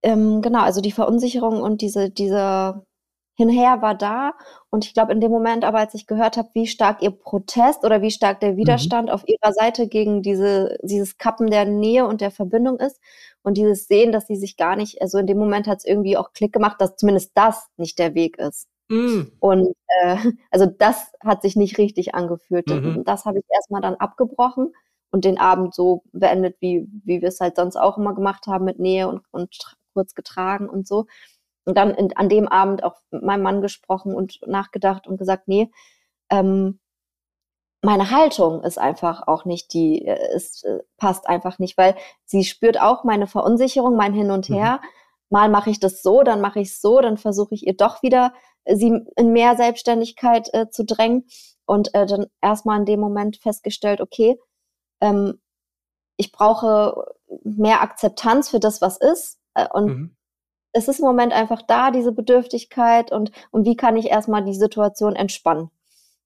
[0.04, 2.86] Ähm, genau, also die Verunsicherung und diese, dieser
[3.36, 4.34] hinher war da.
[4.70, 7.84] Und ich glaube, in dem Moment aber, als ich gehört habe, wie stark ihr Protest
[7.84, 8.58] oder wie stark der mhm.
[8.58, 9.14] Widerstand mhm.
[9.14, 13.00] auf ihrer Seite gegen diese, dieses Kappen der Nähe und der Verbindung ist
[13.44, 16.18] und dieses Sehen, dass sie sich gar nicht, also in dem Moment hat es irgendwie
[16.18, 18.68] auch Klick gemacht, dass zumindest das nicht der Weg ist.
[18.90, 19.32] Mhm.
[19.40, 20.18] Und äh,
[20.52, 22.68] also das hat sich nicht richtig angefühlt.
[22.68, 23.04] Mhm.
[23.06, 24.74] Das habe ich erstmal dann abgebrochen
[25.12, 28.66] und den Abend so beendet, wie, wie wir es halt sonst auch immer gemacht haben
[28.66, 31.06] mit Nähe und, und kurz getragen und so
[31.66, 35.48] und dann in, an dem Abend auch mit meinem Mann gesprochen und nachgedacht und gesagt,
[35.48, 35.72] nee,
[36.30, 36.80] ähm,
[37.82, 42.80] meine Haltung ist einfach auch nicht die, es äh, passt einfach nicht, weil sie spürt
[42.82, 44.56] auch meine Verunsicherung, mein Hin und mhm.
[44.56, 44.80] Her.
[44.82, 44.88] Mhm.
[45.30, 48.02] Mal mache ich das so, dann mache ich es so, dann versuche ich ihr doch
[48.04, 51.28] wieder, äh, sie in mehr Selbstständigkeit äh, zu drängen
[51.66, 54.40] und äh, dann erstmal in dem Moment festgestellt, okay,
[55.02, 55.40] ähm,
[56.18, 59.40] ich brauche mehr Akzeptanz für das, was ist.
[59.54, 60.15] Äh, und mhm.
[60.76, 64.54] Es ist im Moment einfach da, diese Bedürftigkeit und, und wie kann ich erstmal die
[64.54, 65.72] Situation entspannen.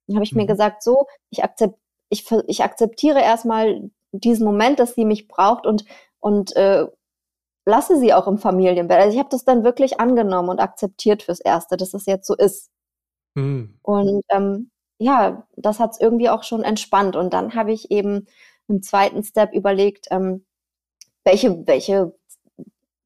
[0.07, 0.41] Dann habe ich mhm.
[0.41, 1.77] mir gesagt, so, ich, akzept,
[2.09, 5.85] ich, ich akzeptiere erstmal diesen Moment, dass sie mich braucht und,
[6.19, 6.87] und äh,
[7.65, 8.99] lasse sie auch im Familienbett.
[8.99, 12.35] Also ich habe das dann wirklich angenommen und akzeptiert fürs Erste, dass es jetzt so
[12.35, 12.71] ist.
[13.35, 13.77] Mhm.
[13.83, 17.15] Und ähm, ja, das hat es irgendwie auch schon entspannt.
[17.15, 18.25] Und dann habe ich eben
[18.67, 20.43] im zweiten Step überlegt, ähm,
[21.23, 22.18] welche, welche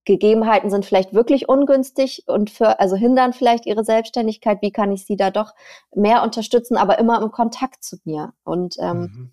[0.05, 4.61] Gegebenheiten sind vielleicht wirklich ungünstig und für, also hindern vielleicht ihre Selbstständigkeit.
[4.61, 5.53] Wie kann ich sie da doch
[5.95, 8.33] mehr unterstützen, aber immer im Kontakt zu mir?
[8.43, 9.31] Und ähm, mhm.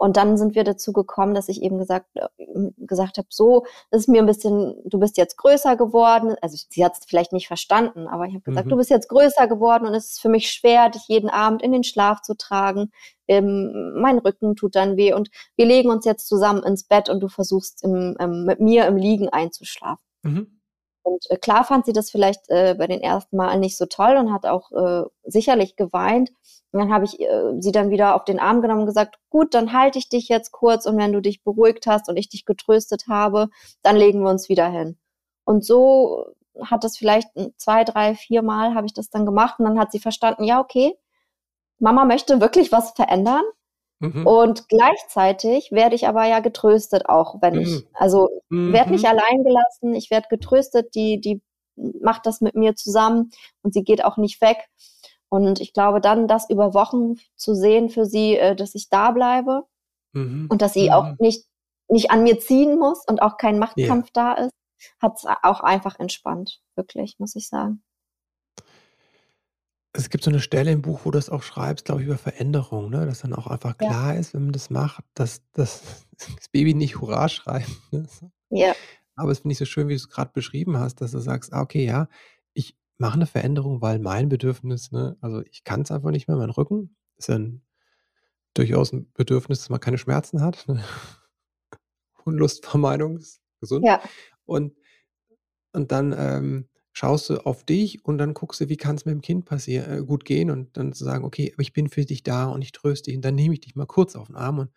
[0.00, 2.26] Und dann sind wir dazu gekommen, dass ich eben gesagt, äh,
[2.78, 6.36] gesagt habe, so, ist mir ein bisschen, du bist jetzt größer geworden.
[6.40, 8.70] Also sie hat es vielleicht nicht verstanden, aber ich habe gesagt, mhm.
[8.70, 11.70] du bist jetzt größer geworden und es ist für mich schwer, dich jeden Abend in
[11.70, 12.92] den Schlaf zu tragen.
[13.28, 17.20] Ähm, mein Rücken tut dann weh und wir legen uns jetzt zusammen ins Bett und
[17.20, 20.02] du versuchst im, ähm, mit mir im Liegen einzuschlafen.
[20.22, 20.60] Mhm.
[21.02, 24.16] Und äh, klar fand sie das vielleicht äh, bei den ersten Malen nicht so toll
[24.16, 26.30] und hat auch äh, sicherlich geweint.
[26.72, 29.54] Und dann habe ich äh, sie dann wieder auf den Arm genommen und gesagt, gut,
[29.54, 32.44] dann halte ich dich jetzt kurz und wenn du dich beruhigt hast und ich dich
[32.44, 33.48] getröstet habe,
[33.82, 34.96] dann legen wir uns wieder hin.
[35.44, 36.26] Und so
[36.62, 39.92] hat das vielleicht zwei, drei, vier Mal habe ich das dann gemacht und dann hat
[39.92, 40.94] sie verstanden, ja, okay,
[41.78, 43.42] Mama möchte wirklich was verändern.
[44.00, 44.26] Mhm.
[44.26, 47.60] Und gleichzeitig werde ich aber ja getröstet auch, wenn mhm.
[47.60, 48.72] ich, also mhm.
[48.72, 51.42] werde nicht allein gelassen, ich werde getröstet, die, die
[52.02, 53.30] macht das mit mir zusammen
[53.62, 54.68] und sie geht auch nicht weg.
[55.30, 59.12] Und ich glaube, dann das über Wochen zu sehen für sie, äh, dass ich da
[59.12, 59.64] bleibe
[60.12, 60.48] mhm.
[60.50, 60.92] und dass sie mhm.
[60.92, 61.46] auch nicht,
[61.88, 64.34] nicht an mir ziehen muss und auch kein Machtkampf yeah.
[64.36, 64.54] da ist,
[65.00, 67.82] hat es auch einfach entspannt, wirklich, muss ich sagen.
[69.92, 72.18] Es gibt so eine Stelle im Buch, wo du das auch schreibst, glaube ich, über
[72.18, 73.06] Veränderung, ne?
[73.06, 73.88] Dass dann auch einfach Ja.
[73.88, 77.66] klar ist, wenn man das macht, dass, dass das Baby nicht Hurra schreit.
[77.90, 78.06] Ne?
[78.50, 78.72] Ja.
[79.16, 81.52] Aber es finde ich so schön, wie du es gerade beschrieben hast, dass du sagst,
[81.52, 82.08] ah, okay, ja,
[83.00, 86.50] mache eine Veränderung, weil mein Bedürfnis, ne, also ich kann es einfach nicht mehr, mein
[86.50, 87.62] Rücken ist ja ein,
[88.54, 90.68] durchaus ein Bedürfnis, dass man keine Schmerzen hat.
[90.68, 90.82] Ne?
[92.24, 93.86] Unlustvermeidung ist gesund.
[93.86, 94.02] Ja.
[94.44, 94.74] Und,
[95.72, 99.14] und dann ähm, schaust du auf dich und dann guckst du, wie kann es mit
[99.14, 102.04] dem Kind passieren, äh, gut gehen und dann zu sagen, okay, aber ich bin für
[102.04, 104.36] dich da und ich tröste dich und dann nehme ich dich mal kurz auf den
[104.36, 104.70] Arm und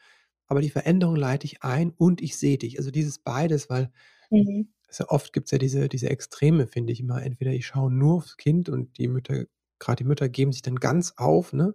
[0.48, 2.78] aber die Veränderung leite ich ein und ich sehe dich.
[2.78, 3.92] Also dieses beides, weil
[4.30, 4.74] mhm.
[5.00, 7.24] Also oft gibt es ja diese, diese Extreme, finde ich immer.
[7.24, 9.46] Entweder ich schaue nur aufs Kind und die Mütter,
[9.80, 11.74] gerade die Mütter geben sich dann ganz auf, ne?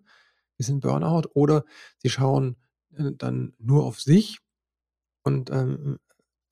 [0.57, 1.65] Wir sind Burnout, oder
[1.99, 2.57] sie schauen
[2.97, 4.39] äh, dann nur auf sich
[5.25, 5.99] und ähm,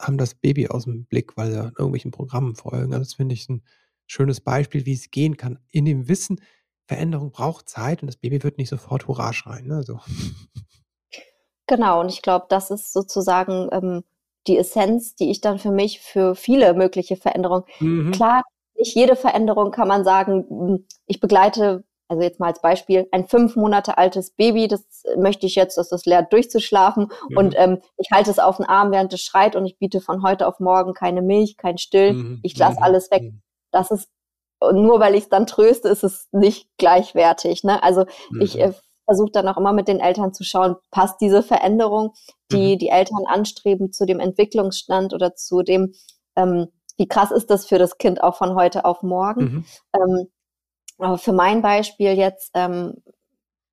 [0.00, 2.92] haben das Baby aus dem Blick, weil sie irgendwelchen Programmen folgen.
[2.92, 3.62] Also das finde ich ein
[4.07, 5.59] schönes Beispiel, wie es gehen kann.
[5.70, 6.40] In dem Wissen,
[6.87, 9.66] Veränderung braucht Zeit und das Baby wird nicht sofort Hurra schreien.
[9.66, 9.83] Ne?
[9.83, 10.00] So.
[11.68, 14.05] Genau, und ich glaube, das ist sozusagen ähm,
[14.46, 17.64] die Essenz, die ich dann für mich für viele mögliche Veränderungen.
[17.80, 18.12] Mhm.
[18.12, 18.42] Klar,
[18.78, 23.26] nicht jede Veränderung kann man sagen, hm, ich begleite also jetzt mal als Beispiel, ein
[23.26, 24.85] fünf Monate altes Baby, das
[25.16, 27.37] möchte ich jetzt, dass das lernt durchzuschlafen mhm.
[27.37, 30.22] und ähm, ich halte es auf den Arm, während es schreit und ich biete von
[30.22, 32.40] heute auf morgen keine Milch, kein Still, mhm.
[32.42, 32.82] ich lasse mhm.
[32.82, 33.22] alles weg.
[33.22, 33.42] Mhm.
[33.72, 34.09] Das ist,
[34.72, 37.64] nur weil ich es dann tröste, ist es nicht gleichwertig.
[37.64, 37.82] Ne?
[37.82, 38.06] Also
[38.40, 38.61] ich mhm.
[38.61, 38.72] äh,
[39.06, 42.12] versuche dann auch immer mit den Eltern zu schauen, passt diese Veränderung,
[42.52, 42.78] die mhm.
[42.78, 45.94] die Eltern anstreben, zu dem Entwicklungsstand oder zu dem,
[46.36, 49.66] ähm, wie krass ist das für das Kind auch von heute auf morgen.
[49.94, 50.28] Ähm,
[50.98, 52.94] aber für mein Beispiel jetzt ähm,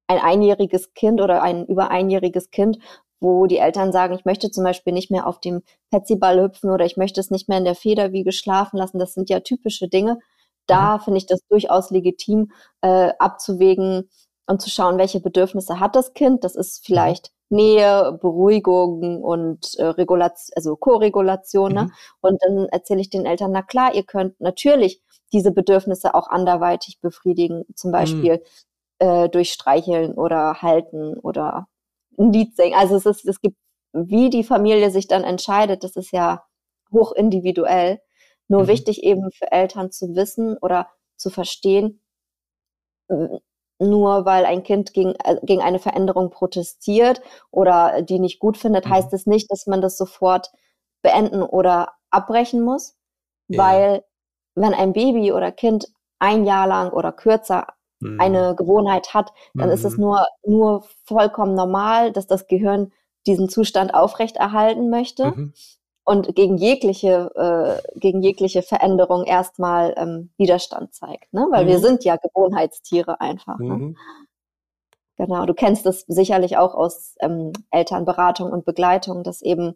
[0.08, 2.78] ein einjähriges Kind oder ein über einjähriges Kind,
[3.20, 6.86] wo die Eltern sagen, ich möchte zum Beispiel nicht mehr auf dem Petsyball hüpfen oder
[6.86, 9.00] ich möchte es nicht mehr in der Federwiege schlafen lassen.
[9.00, 10.20] Das sind ja typische Dinge.
[10.68, 11.02] Da mhm.
[11.02, 14.10] finde ich das durchaus legitim, äh, abzuwägen
[14.46, 16.44] und zu schauen, welche Bedürfnisse hat das Kind.
[16.44, 21.74] Das ist vielleicht Nähe, Beruhigung und äh, Regulation, also Co-Regulation.
[21.74, 21.84] Ne?
[21.84, 21.92] Mhm.
[22.22, 25.02] Und dann erzähle ich den Eltern, na klar, ihr könnt natürlich
[25.32, 27.94] diese Bedürfnisse auch anderweitig befriedigen, zum mhm.
[27.94, 28.44] Beispiel
[29.00, 29.08] mhm.
[29.08, 31.68] äh, durch Streicheln oder Halten oder
[32.18, 32.76] ein Lied singen.
[32.76, 33.58] Also es ist, es gibt,
[33.94, 36.44] wie die Familie sich dann entscheidet, das ist ja
[36.92, 38.02] hoch individuell.
[38.48, 38.68] Nur mhm.
[38.68, 42.02] wichtig eben für Eltern zu wissen oder zu verstehen,
[43.84, 48.86] nur weil ein Kind gegen, äh, gegen eine Veränderung protestiert oder die nicht gut findet,
[48.86, 48.90] mhm.
[48.90, 50.52] heißt es nicht, dass man das sofort
[51.02, 52.96] beenden oder abbrechen muss,
[53.48, 53.64] ja.
[53.64, 54.04] weil
[54.56, 55.88] wenn ein Baby oder Kind
[56.20, 57.68] ein Jahr lang oder kürzer
[58.00, 58.20] mhm.
[58.20, 59.74] eine Gewohnheit hat, dann mhm.
[59.74, 60.04] ist es mhm.
[60.04, 62.92] nur, nur vollkommen normal, dass das Gehirn
[63.26, 65.54] diesen Zustand aufrechterhalten möchte mhm.
[66.06, 71.34] Und gegen jegliche, äh, gegen jegliche Veränderung erstmal ähm, Widerstand zeigt.
[71.34, 71.48] Ne?
[71.52, 71.82] Weil wir mhm.
[71.82, 73.60] sind ja Gewohnheitstiere einfach.
[73.60, 73.78] Ne?
[73.78, 73.98] Mhm.
[75.16, 79.76] Genau, du kennst das sicherlich auch aus ähm, Elternberatung und Begleitung, dass eben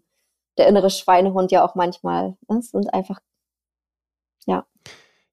[0.58, 3.20] der innere Schweinehund ja auch manchmal, ne, sind einfach,
[4.46, 4.66] ja.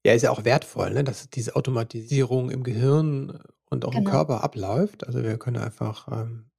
[0.05, 4.03] Ja, ist ja auch wertvoll, ne, dass diese Automatisierung im Gehirn und auch genau.
[4.03, 5.07] im Körper abläuft.
[5.07, 6.51] Also wir können einfach, ähm,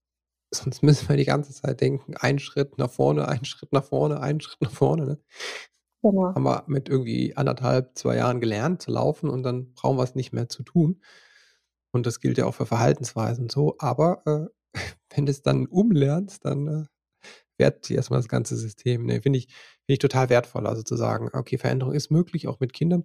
[0.56, 4.20] sonst müssen wir die ganze Zeit denken, ein Schritt nach vorne, ein Schritt nach vorne,
[4.20, 5.06] ein Schritt nach vorne.
[5.06, 5.18] Ne?
[6.02, 6.34] Genau.
[6.34, 10.14] Haben wir mit irgendwie anderthalb, zwei Jahren gelernt zu laufen und dann brauchen wir es
[10.14, 11.02] nicht mehr zu tun.
[11.92, 13.76] Und das gilt ja auch für Verhaltensweisen und so.
[13.78, 14.74] Aber äh,
[15.14, 16.84] wenn du es dann umlernst, dann äh,
[17.58, 19.06] wertet erstmal das ganze System.
[19.06, 20.66] Ne, Finde ich, find ich total wertvoll.
[20.66, 23.04] Also zu sagen, okay, Veränderung ist möglich, auch mit Kindern,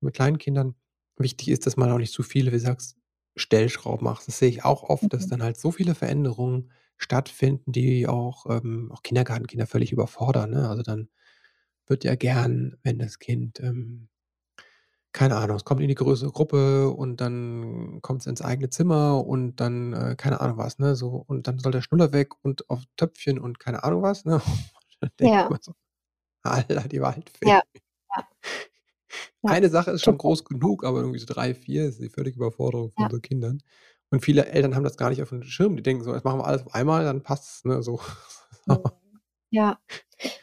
[0.00, 0.74] mit kleinen Kindern.
[1.18, 2.96] Wichtig ist, dass man auch nicht zu viele, wie du sagst,
[3.36, 4.26] Stellschrauben macht.
[4.26, 5.08] Das sehe ich auch oft, mhm.
[5.10, 10.50] dass dann halt so viele Veränderungen stattfinden, die auch, ähm, auch Kindergartenkinder völlig überfordern.
[10.50, 10.68] Ne?
[10.68, 11.08] Also dann
[11.86, 14.08] wird ja gern, wenn das Kind ähm,
[15.12, 19.26] keine Ahnung, es kommt in die größere Gruppe und dann kommt es ins eigene Zimmer
[19.26, 20.94] und dann, äh, keine Ahnung was, ne?
[20.94, 24.40] So, und dann soll der Schnuller weg und auf Töpfchen und keine Ahnung was, ne?
[25.20, 25.48] Ja.
[25.62, 25.72] so,
[26.42, 27.46] Alter, die Waldfee.
[27.48, 27.62] Ja,
[28.16, 28.26] ja.
[29.42, 32.90] Eine Sache ist schon groß genug, aber irgendwie so drei, vier ist die völlige Überforderung
[32.90, 33.10] von Ja.
[33.10, 33.62] so Kindern.
[34.10, 35.76] Und viele Eltern haben das gar nicht auf dem Schirm.
[35.76, 37.82] Die denken so, jetzt machen wir alles auf einmal, dann passt es, ne?
[37.82, 38.00] So.
[39.52, 39.78] Ja,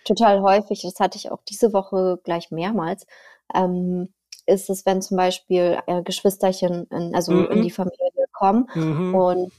[0.04, 0.82] total häufig.
[0.82, 3.08] Das hatte ich auch diese Woche gleich mehrmals.
[3.56, 4.10] Ähm,
[4.46, 7.52] ist es, wenn zum Beispiel äh, Geschwisterchen in, also mhm.
[7.52, 9.16] in die Familie kommen mhm.
[9.16, 9.54] und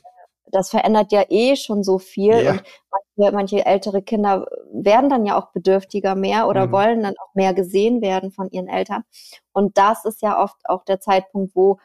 [0.50, 2.52] das verändert ja eh schon so viel ja.
[2.52, 2.62] und
[3.16, 6.72] manche, manche, ältere Kinder werden dann ja auch bedürftiger mehr oder mhm.
[6.72, 9.04] wollen dann auch mehr gesehen werden von ihren Eltern
[9.52, 11.78] und das ist ja oft auch der Zeitpunkt, wo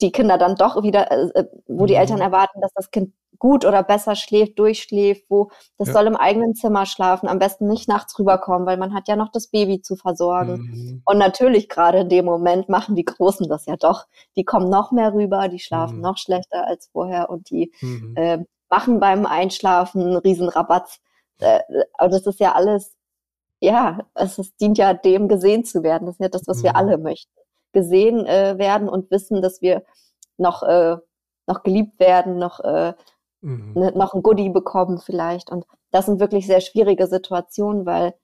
[0.00, 2.22] die Kinder dann doch wieder, äh, äh wo die Eltern mhm.
[2.22, 5.94] erwarten, dass das Kind gut oder besser schläft, durchschläft, wo das ja.
[5.94, 9.32] soll im eigenen Zimmer schlafen, am besten nicht nachts rüberkommen, weil man hat ja noch
[9.32, 10.58] das Baby zu versorgen.
[10.58, 11.02] Mhm.
[11.04, 14.06] Und natürlich gerade in dem Moment machen die Großen das ja doch.
[14.36, 16.02] Die kommen noch mehr rüber, die schlafen mhm.
[16.02, 18.14] noch schlechter als vorher und die mhm.
[18.16, 21.00] äh, machen beim Einschlafen einen Riesenrabatz.
[21.38, 21.60] Äh,
[21.94, 22.94] aber das ist ja alles,
[23.58, 26.06] ja, es, es dient ja dem, gesehen zu werden.
[26.06, 26.76] Das ist ja das, was wir mhm.
[26.76, 27.39] alle möchten.
[27.72, 29.84] Gesehen äh, werden und wissen, dass wir
[30.36, 30.96] noch, äh,
[31.46, 32.94] noch geliebt werden, noch äh,
[33.40, 33.72] mhm.
[33.74, 35.50] ne, noch ein Goodie bekommen vielleicht.
[35.50, 38.14] Und das sind wirklich sehr schwierige Situationen, weil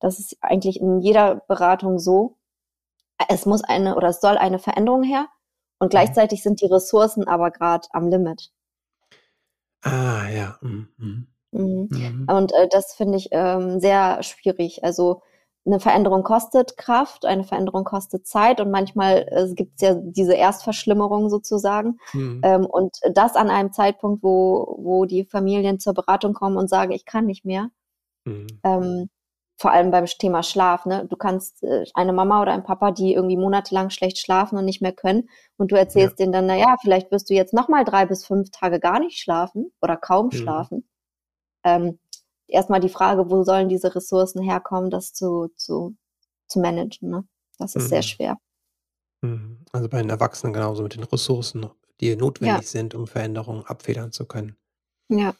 [0.00, 2.36] das ist eigentlich in jeder Beratung so.
[3.28, 5.26] Es muss eine oder es soll eine Veränderung her
[5.78, 5.90] und mhm.
[5.90, 8.52] gleichzeitig sind die Ressourcen aber gerade am Limit.
[9.82, 10.58] Ah, ja.
[10.60, 10.88] Mhm.
[11.50, 11.88] Mhm.
[11.90, 12.26] mhm.
[12.28, 14.84] Und äh, das finde ich ähm, sehr schwierig.
[14.84, 15.22] Also
[15.66, 20.34] eine Veränderung kostet Kraft, eine Veränderung kostet Zeit und manchmal äh, gibt es ja diese
[20.34, 21.98] Erstverschlimmerung sozusagen.
[22.12, 22.40] Mhm.
[22.44, 26.92] Ähm, und das an einem Zeitpunkt, wo, wo die Familien zur Beratung kommen und sagen,
[26.92, 27.70] ich kann nicht mehr.
[28.24, 28.46] Mhm.
[28.62, 29.10] Ähm,
[29.58, 30.84] vor allem beim Thema Schlaf.
[30.86, 31.06] Ne?
[31.08, 34.82] Du kannst äh, eine Mama oder ein Papa, die irgendwie monatelang schlecht schlafen und nicht
[34.82, 36.24] mehr können, und du erzählst ja.
[36.24, 39.72] denen dann, naja, vielleicht wirst du jetzt nochmal drei bis fünf Tage gar nicht schlafen
[39.80, 40.32] oder kaum mhm.
[40.32, 40.88] schlafen.
[41.64, 41.98] Ähm,
[42.48, 45.96] erstmal die Frage, wo sollen diese Ressourcen herkommen, das zu, zu,
[46.48, 47.10] zu managen.
[47.10, 47.24] Ne?
[47.58, 47.88] Das ist mhm.
[47.88, 48.36] sehr schwer.
[49.22, 49.64] Mhm.
[49.72, 51.66] Also bei den Erwachsenen genauso mit den Ressourcen,
[52.00, 52.62] die notwendig ja.
[52.62, 54.56] sind, um Veränderungen abfedern zu können.
[55.08, 55.34] Ja.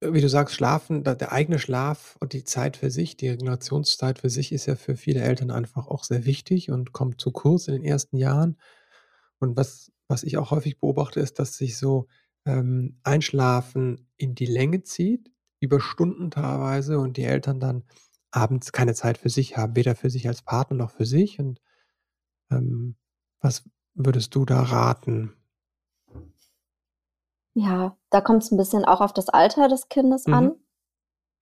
[0.00, 4.28] Wie du sagst, Schlafen, der eigene Schlaf und die Zeit für sich, die Regulationszeit für
[4.28, 7.74] sich ist ja für viele Eltern einfach auch sehr wichtig und kommt zu kurz in
[7.74, 8.58] den ersten Jahren.
[9.38, 12.06] Und was, was ich auch häufig beobachte, ist, dass sich so
[12.44, 15.33] ähm, Einschlafen in die Länge zieht
[15.64, 17.84] über Stunden teilweise und die Eltern dann
[18.30, 21.38] abends keine Zeit für sich haben, weder für sich als Partner noch für sich.
[21.38, 21.60] Und
[22.50, 22.96] ähm,
[23.40, 25.34] was würdest du da raten?
[27.54, 30.34] Ja, da kommt es ein bisschen auch auf das Alter des Kindes mhm.
[30.34, 30.54] an.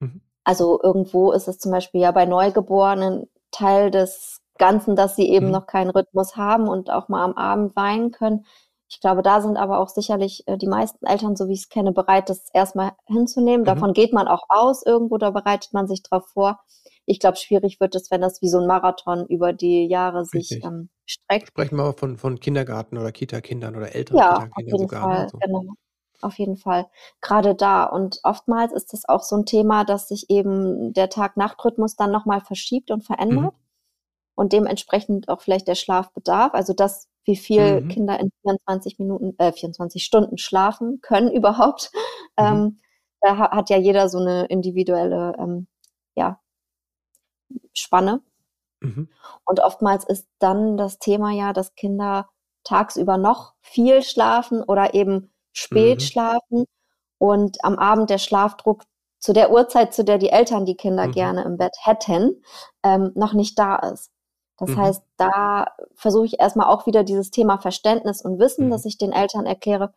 [0.00, 0.20] Mhm.
[0.44, 5.46] Also irgendwo ist es zum Beispiel ja bei Neugeborenen Teil des Ganzen, dass sie eben
[5.46, 5.52] mhm.
[5.52, 8.44] noch keinen Rhythmus haben und auch mal am Abend weinen können.
[8.92, 11.68] Ich glaube, da sind aber auch sicherlich äh, die meisten Eltern, so wie ich es
[11.70, 13.62] kenne, bereit, das erstmal hinzunehmen.
[13.62, 13.64] Mhm.
[13.66, 16.60] Davon geht man auch aus irgendwo, da bereitet man sich drauf vor.
[17.06, 20.62] Ich glaube, schwierig wird es, wenn das wie so ein Marathon über die Jahre sich
[20.62, 21.48] ähm, streckt.
[21.48, 25.08] Sprechen wir mal von, von Kindergarten oder Kita-Kindern oder älteren ja, Kita-Kindern sogar.
[25.08, 25.38] Ne, Fall, so.
[25.38, 25.62] genau.
[26.20, 26.86] Auf jeden Fall.
[27.22, 27.84] Gerade da.
[27.84, 32.42] Und oftmals ist das auch so ein Thema, dass sich eben der Tag-Nacht-Rhythmus dann nochmal
[32.42, 33.54] verschiebt und verändert.
[33.54, 33.58] Mhm.
[34.34, 36.52] Und dementsprechend auch vielleicht der Schlafbedarf.
[36.52, 37.88] Also das wie viel mhm.
[37.88, 41.90] Kinder in 24 Minuten, äh, 24 Stunden schlafen können überhaupt.
[42.38, 42.44] Mhm.
[42.44, 42.80] Ähm,
[43.20, 45.68] da hat ja jeder so eine individuelle ähm,
[46.16, 46.40] ja,
[47.72, 48.20] Spanne.
[48.80, 49.08] Mhm.
[49.44, 52.28] Und oftmals ist dann das Thema ja, dass Kinder
[52.64, 56.04] tagsüber noch viel schlafen oder eben spät mhm.
[56.04, 56.64] schlafen
[57.18, 58.82] und am Abend der Schlafdruck
[59.18, 61.12] zu der Uhrzeit, zu der die Eltern die Kinder mhm.
[61.12, 62.42] gerne im Bett hätten,
[62.82, 64.10] ähm, noch nicht da ist.
[64.58, 64.76] Das mhm.
[64.76, 68.70] heißt, da versuche ich erstmal auch wieder dieses Thema Verständnis und Wissen, mhm.
[68.70, 69.92] dass ich den Eltern erkläre,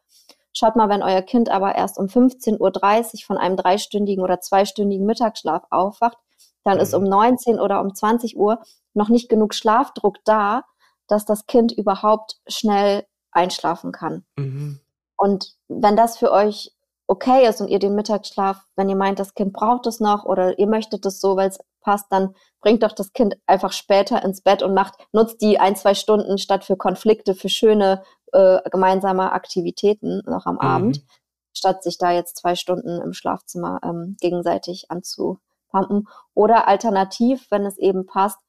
[0.53, 5.05] schaut mal, wenn euer Kind aber erst um 15.30 Uhr von einem dreistündigen oder zweistündigen
[5.05, 6.17] Mittagsschlaf aufwacht,
[6.63, 7.03] dann ist mhm.
[7.03, 8.59] um 19 oder um 20 Uhr
[8.93, 10.63] noch nicht genug Schlafdruck da,
[11.07, 14.25] dass das Kind überhaupt schnell einschlafen kann.
[14.37, 14.79] Mhm.
[15.17, 16.71] Und wenn das für euch
[17.07, 20.57] okay ist und ihr den Mittagsschlaf, wenn ihr meint, das Kind braucht es noch oder
[20.57, 24.41] ihr möchtet es so, weil es passt, dann bringt doch das Kind einfach später ins
[24.41, 29.31] Bett und macht, nutzt die ein, zwei Stunden statt für Konflikte, für schöne äh, gemeinsame
[29.31, 30.61] Aktivitäten noch am mhm.
[30.61, 31.05] Abend,
[31.53, 36.07] statt sich da jetzt zwei Stunden im Schlafzimmer ähm, gegenseitig anzupumpen.
[36.33, 38.39] Oder alternativ, wenn es eben passt,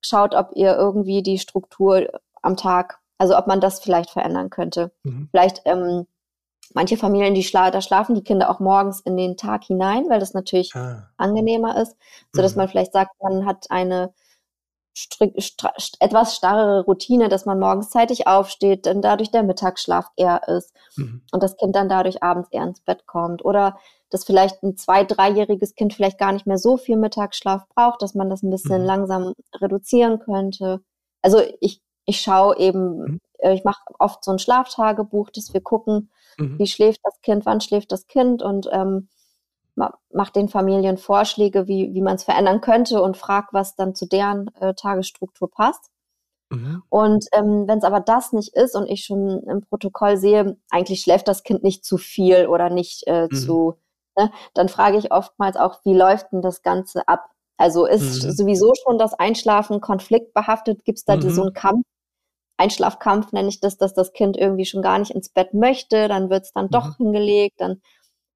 [0.00, 2.06] schaut, ob ihr irgendwie die Struktur
[2.40, 4.92] am Tag, also ob man das vielleicht verändern könnte.
[5.02, 5.28] Mhm.
[5.30, 6.06] Vielleicht ähm,
[6.74, 10.20] manche Familien, die schla da schlafen die Kinder auch morgens in den Tag hinein, weil
[10.20, 11.08] das natürlich ah.
[11.16, 11.96] angenehmer ist,
[12.32, 12.62] so dass mhm.
[12.62, 14.12] man vielleicht sagt, man hat eine
[16.00, 21.22] etwas starrere Routine, dass man morgens zeitig aufsteht, denn dadurch der Mittagsschlaf eher ist mhm.
[21.32, 23.78] und das Kind dann dadurch abends eher ins Bett kommt oder
[24.10, 28.14] dass vielleicht ein zwei-, dreijähriges Kind vielleicht gar nicht mehr so viel Mittagsschlaf braucht, dass
[28.14, 28.86] man das ein bisschen mhm.
[28.86, 30.80] langsam reduzieren könnte.
[31.22, 33.20] Also ich, ich schaue eben, mhm.
[33.42, 36.58] Ich mache oft so ein Schlaftagebuch, dass wir gucken, mhm.
[36.58, 39.08] wie schläft das Kind, wann schläft das Kind und ähm,
[39.74, 44.06] macht den Familien Vorschläge, wie, wie man es verändern könnte und fragt, was dann zu
[44.06, 45.90] deren äh, Tagesstruktur passt.
[46.50, 46.82] Mhm.
[46.88, 51.00] Und ähm, wenn es aber das nicht ist und ich schon im Protokoll sehe, eigentlich
[51.02, 53.36] schläft das Kind nicht zu viel oder nicht äh, mhm.
[53.36, 53.74] zu,
[54.16, 57.26] ne, dann frage ich oftmals auch, wie läuft denn das Ganze ab?
[57.58, 58.30] Also ist mhm.
[58.32, 60.84] sowieso schon das Einschlafen konfliktbehaftet?
[60.84, 61.84] Gibt es da so einen Kampf?
[62.56, 66.30] Einschlafkampf nenne ich das, dass das Kind irgendwie schon gar nicht ins Bett möchte, dann
[66.30, 67.04] wird es dann doch mhm.
[67.04, 67.80] hingelegt, dann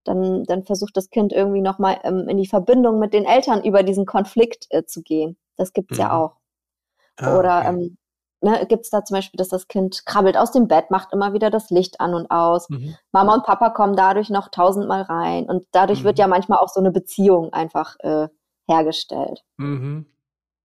[0.05, 3.83] dann, dann versucht das Kind irgendwie nochmal ähm, in die Verbindung mit den Eltern über
[3.83, 5.37] diesen Konflikt äh, zu gehen.
[5.57, 6.03] Das gibt's mhm.
[6.03, 6.37] ja auch.
[7.17, 7.69] Ah, Oder okay.
[7.69, 7.99] ähm,
[8.41, 11.33] ne, gibt es da zum Beispiel, dass das Kind krabbelt aus dem Bett, macht immer
[11.33, 12.69] wieder das Licht an und aus.
[12.71, 12.97] Mhm.
[13.13, 15.45] Mama und Papa kommen dadurch noch tausendmal rein.
[15.45, 16.05] Und dadurch mhm.
[16.05, 18.29] wird ja manchmal auch so eine Beziehung einfach äh,
[18.69, 19.45] hergestellt.
[19.59, 20.07] Mhm.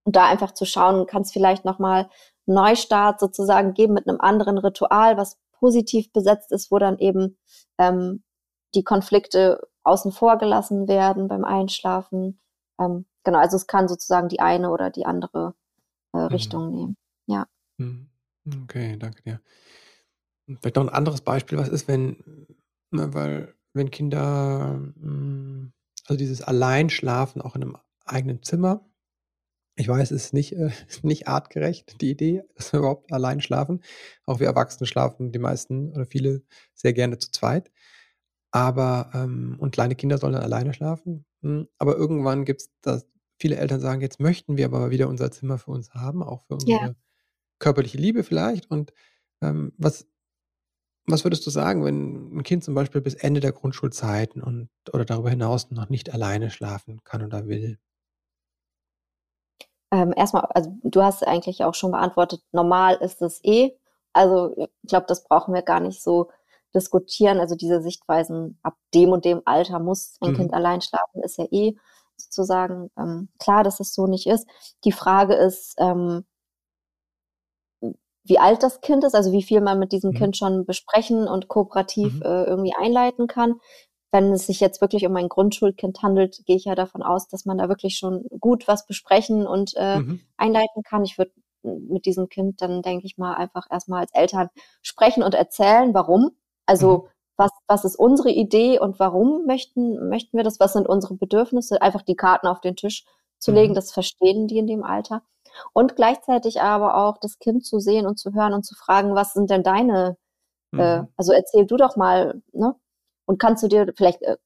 [0.04, 2.08] Und da einfach zu schauen, kann es vielleicht nochmal
[2.46, 7.36] Neustart sozusagen geben mit einem anderen Ritual, was positiv besetzt ist, wo dann eben
[7.78, 8.22] ähm,
[8.74, 12.40] die Konflikte außen vor gelassen werden beim Einschlafen.
[12.80, 15.54] Ähm, genau, also es kann sozusagen die eine oder die andere
[16.12, 16.26] äh, mhm.
[16.26, 16.96] Richtung nehmen.
[17.26, 17.46] Ja.
[17.78, 18.10] Mhm.
[18.64, 19.40] Okay, danke dir.
[20.46, 22.46] Vielleicht noch ein anderes Beispiel, was ist, wenn,
[22.90, 25.72] ne, weil wenn Kinder, hm,
[26.06, 28.84] also dieses Alleinschlafen auch in einem eigenen Zimmer,
[29.76, 30.70] ich weiß, es ist nicht, äh,
[31.02, 33.82] nicht artgerecht, die Idee, dass wir überhaupt allein schlafen.
[34.24, 36.42] Auch wir Erwachsene schlafen, die meisten oder viele
[36.74, 37.70] sehr gerne zu zweit.
[38.50, 41.26] Aber, ähm, und kleine Kinder sollen dann alleine schlafen.
[41.42, 43.06] Hm, aber irgendwann gibt es das,
[43.38, 46.54] viele Eltern sagen, jetzt möchten wir aber wieder unser Zimmer für uns haben, auch für
[46.54, 46.94] unsere ja.
[47.58, 48.70] körperliche Liebe vielleicht.
[48.70, 48.94] Und
[49.42, 50.06] ähm, was,
[51.04, 55.04] was würdest du sagen, wenn ein Kind zum Beispiel bis Ende der Grundschulzeiten und oder
[55.04, 57.78] darüber hinaus noch nicht alleine schlafen kann oder will?
[59.96, 63.72] Ähm, erstmal, also du hast eigentlich auch schon beantwortet, normal ist es eh.
[64.12, 66.30] Also ich glaube, das brauchen wir gar nicht so
[66.74, 67.40] diskutieren.
[67.40, 70.36] Also diese Sichtweisen, ab dem und dem Alter muss ein mhm.
[70.36, 71.76] Kind allein schlafen, ist ja eh
[72.18, 74.46] sozusagen ähm, klar, dass es so nicht ist.
[74.84, 76.26] Die Frage ist, ähm,
[78.24, 80.16] wie alt das Kind ist, also wie viel man mit diesem mhm.
[80.16, 82.22] Kind schon besprechen und kooperativ mhm.
[82.22, 83.60] äh, irgendwie einleiten kann.
[84.12, 87.44] Wenn es sich jetzt wirklich um ein Grundschulkind handelt, gehe ich ja davon aus, dass
[87.44, 90.20] man da wirklich schon gut was besprechen und äh, mhm.
[90.36, 91.04] einleiten kann.
[91.04, 94.48] Ich würde mit diesem Kind dann, denke ich mal, einfach erstmal als Eltern
[94.82, 96.30] sprechen und erzählen, warum
[96.66, 97.08] also mhm.
[97.36, 100.60] was, was ist unsere Idee und warum möchten, möchten wir das?
[100.60, 101.80] Was sind unsere Bedürfnisse?
[101.80, 103.04] Einfach die Karten auf den Tisch
[103.38, 103.56] zu mhm.
[103.56, 105.22] legen, das verstehen die in dem Alter.
[105.72, 109.32] Und gleichzeitig aber auch das Kind zu sehen und zu hören und zu fragen, was
[109.32, 110.16] sind denn deine,
[110.72, 110.80] äh, mhm.
[110.80, 112.74] äh, also erzähl du doch mal, ne?
[113.26, 114.36] Und kannst du dir vielleicht, äh,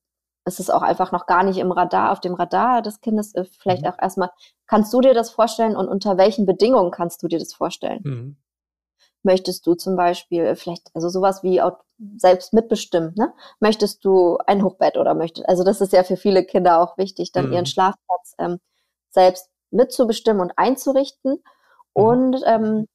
[0.44, 3.44] ist es auch einfach noch gar nicht im Radar, auf dem Radar des Kindes, äh,
[3.44, 3.88] vielleicht mhm.
[3.88, 4.30] auch erstmal,
[4.66, 8.00] kannst du dir das vorstellen und unter welchen Bedingungen kannst du dir das vorstellen?
[8.04, 8.36] Mhm
[9.22, 11.60] möchtest du zum Beispiel vielleicht, also sowas wie
[12.16, 13.32] selbst mitbestimmt, ne?
[13.60, 17.32] Möchtest du ein Hochbett oder möchtest, also das ist ja für viele Kinder auch wichtig,
[17.32, 17.52] dann mhm.
[17.52, 18.58] ihren Schlafplatz ähm,
[19.10, 21.32] selbst mitzubestimmen und einzurichten.
[21.32, 21.38] Mhm.
[21.92, 22.86] Und ähm,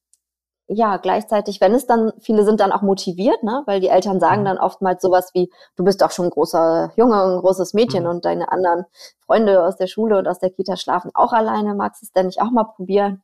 [0.68, 3.62] ja, gleichzeitig, wenn es dann, viele sind dann auch motiviert, ne?
[3.66, 4.46] weil die Eltern sagen mhm.
[4.46, 8.10] dann oftmals sowas wie, du bist doch schon ein großer Junge, ein großes Mädchen mhm.
[8.10, 8.84] und deine anderen
[9.24, 12.26] Freunde aus der Schule und aus der Kita schlafen auch alleine, magst du es denn
[12.26, 13.22] nicht auch mal probieren?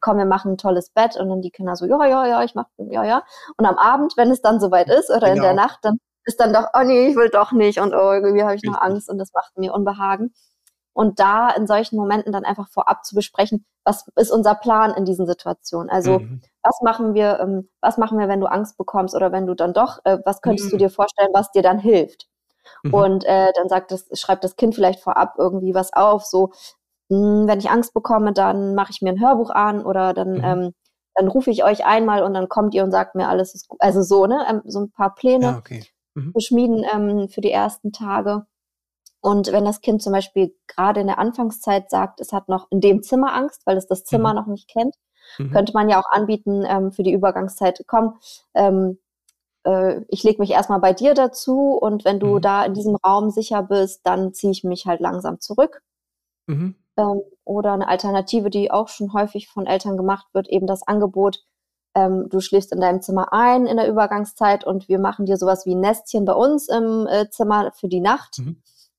[0.00, 2.54] komm, wir machen ein tolles Bett und dann die Kinder so, ja, ja, ja, ich
[2.56, 3.22] mach, ja, ja.
[3.56, 5.34] Und am Abend, wenn es dann soweit ist oder genau.
[5.34, 5.62] in der genau.
[5.62, 8.54] Nacht, dann ist dann doch, oh nee, ich will doch nicht und oh, irgendwie habe
[8.54, 10.32] ich noch Angst und das macht mir Unbehagen.
[10.92, 15.04] Und da in solchen Momenten dann einfach vorab zu besprechen, was ist unser Plan in
[15.04, 15.90] diesen Situationen?
[15.90, 16.40] Also mhm.
[16.62, 19.74] was machen wir, ähm, was machen wir, wenn du Angst bekommst oder wenn du dann
[19.74, 20.70] doch, äh, was könntest mhm.
[20.72, 22.28] du dir vorstellen, was dir dann hilft?
[22.82, 22.94] Mhm.
[22.94, 26.50] Und äh, dann sagt das, schreibt das Kind vielleicht vorab irgendwie was auf, so
[27.10, 30.32] mh, hm, wenn ich Angst bekomme, dann mache ich mir ein Hörbuch an oder dann
[30.32, 30.44] mhm.
[30.44, 30.74] ähm,
[31.14, 33.80] dann rufe ich euch einmal und dann kommt ihr und sagt mir, alles ist gut.
[33.80, 34.44] Also so, ne?
[34.48, 35.84] Ähm, so ein paar Pläne ja, okay.
[36.14, 36.32] mhm.
[36.32, 38.46] beschmieden ähm, für die ersten Tage.
[39.24, 42.82] Und wenn das Kind zum Beispiel gerade in der Anfangszeit sagt, es hat noch in
[42.82, 44.36] dem Zimmer Angst, weil es das Zimmer mhm.
[44.36, 44.94] noch nicht kennt,
[45.38, 45.50] mhm.
[45.50, 48.18] könnte man ja auch anbieten ähm, für die Übergangszeit, komm,
[48.52, 48.98] ähm,
[49.64, 52.40] äh, ich lege mich erstmal bei dir dazu und wenn du mhm.
[52.42, 55.82] da in diesem Raum sicher bist, dann ziehe ich mich halt langsam zurück.
[56.46, 56.74] Mhm.
[56.98, 61.42] Ähm, oder eine Alternative, die auch schon häufig von Eltern gemacht wird, eben das Angebot,
[61.94, 65.64] ähm, du schläfst in deinem Zimmer ein in der Übergangszeit und wir machen dir sowas
[65.64, 68.36] wie ein Nestchen bei uns im äh, Zimmer für die Nacht.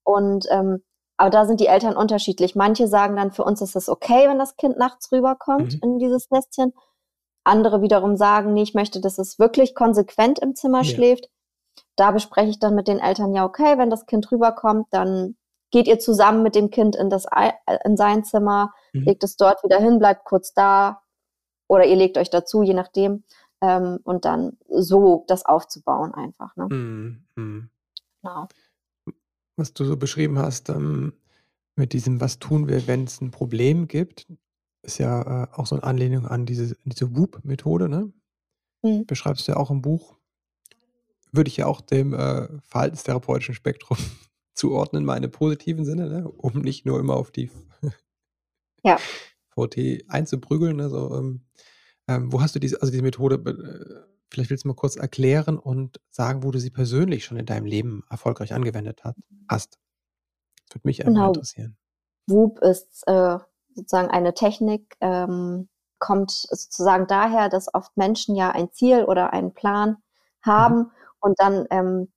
[0.06, 0.82] Und ähm,
[1.18, 2.56] aber da sind die Eltern unterschiedlich.
[2.56, 5.80] Manche sagen dann, für uns ist es okay, wenn das Kind nachts rüberkommt mhm.
[5.82, 6.74] in dieses Nestchen.
[7.44, 10.84] Andere wiederum sagen, nee, ich möchte, dass es wirklich konsequent im Zimmer ja.
[10.84, 11.30] schläft.
[11.96, 15.38] Da bespreche ich dann mit den Eltern, ja, okay, wenn das Kind rüberkommt, dann
[15.72, 17.26] geht ihr zusammen mit dem Kind in, das,
[17.84, 19.04] in sein Zimmer, mhm.
[19.04, 21.02] legt es dort wieder hin, bleibt kurz da
[21.68, 23.24] oder ihr legt euch dazu, je nachdem.
[23.62, 26.56] Ähm, und dann so das aufzubauen einfach.
[26.58, 26.68] Ne?
[26.70, 27.26] Mhm.
[27.36, 27.70] mhm.
[28.22, 28.48] Genau
[29.56, 31.14] was du so beschrieben hast, ähm,
[31.76, 34.28] mit diesem, was tun wir, wenn es ein Problem gibt,
[34.82, 38.14] ist ja äh, auch so eine Anlehnung an diese, diese WOOP-Methode, ne?
[38.84, 39.06] Mhm.
[39.06, 40.16] Beschreibst du ja auch im Buch.
[41.32, 43.98] Würde ich ja auch dem äh, verhaltenstherapeutischen Spektrum
[44.54, 46.30] zuordnen, meine positiven Sinne, ne?
[46.30, 47.50] um nicht nur immer auf die
[48.84, 48.98] ja.
[49.50, 50.80] VT einzuprügeln.
[50.80, 51.42] Also, ähm,
[52.08, 55.58] ähm, wo hast du diese, also diese Methode äh, Vielleicht willst du mal kurz erklären
[55.58, 59.16] und sagen, wo du sie persönlich schon in deinem Leben erfolgreich angewendet hat,
[59.50, 59.80] hast.
[60.66, 61.28] Das würde mich einfach genau.
[61.28, 61.78] interessieren.
[62.28, 63.38] WUP ist äh,
[63.76, 65.70] sozusagen eine Technik, ähm,
[66.00, 69.98] kommt sozusagen daher, dass oft Menschen ja ein Ziel oder einen Plan
[70.42, 70.92] haben mhm.
[71.20, 72.12] und dann, ähm,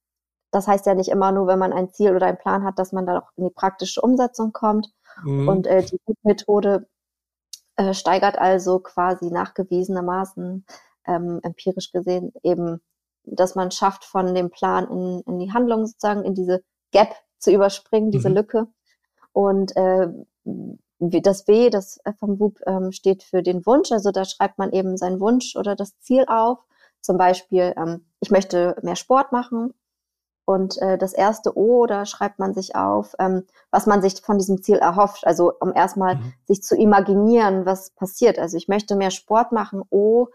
[0.50, 2.92] das heißt ja nicht immer nur, wenn man ein Ziel oder einen Plan hat, dass
[2.92, 4.92] man da auch in die praktische Umsetzung kommt.
[5.22, 5.48] Mhm.
[5.48, 6.88] Und äh, die WUP-Methode
[7.76, 10.64] äh, steigert also quasi nachgewiesenermaßen
[11.08, 12.80] ähm, empirisch gesehen eben,
[13.24, 17.52] dass man schafft, von dem Plan in, in die Handlung sozusagen, in diese Gap zu
[17.52, 18.36] überspringen, diese mhm.
[18.36, 18.66] Lücke.
[19.32, 20.08] Und äh,
[20.98, 23.92] das W, das vom WUP ähm, steht für den Wunsch.
[23.92, 26.58] Also da schreibt man eben seinen Wunsch oder das Ziel auf.
[27.00, 29.74] Zum Beispiel, ähm, ich möchte mehr Sport machen.
[30.44, 34.38] Und äh, das erste O, da schreibt man sich auf, ähm, was man sich von
[34.38, 35.26] diesem Ziel erhofft.
[35.26, 36.32] Also um erstmal mhm.
[36.46, 38.38] sich zu imaginieren, was passiert.
[38.38, 39.82] Also ich möchte mehr Sport machen.
[39.90, 40.28] O,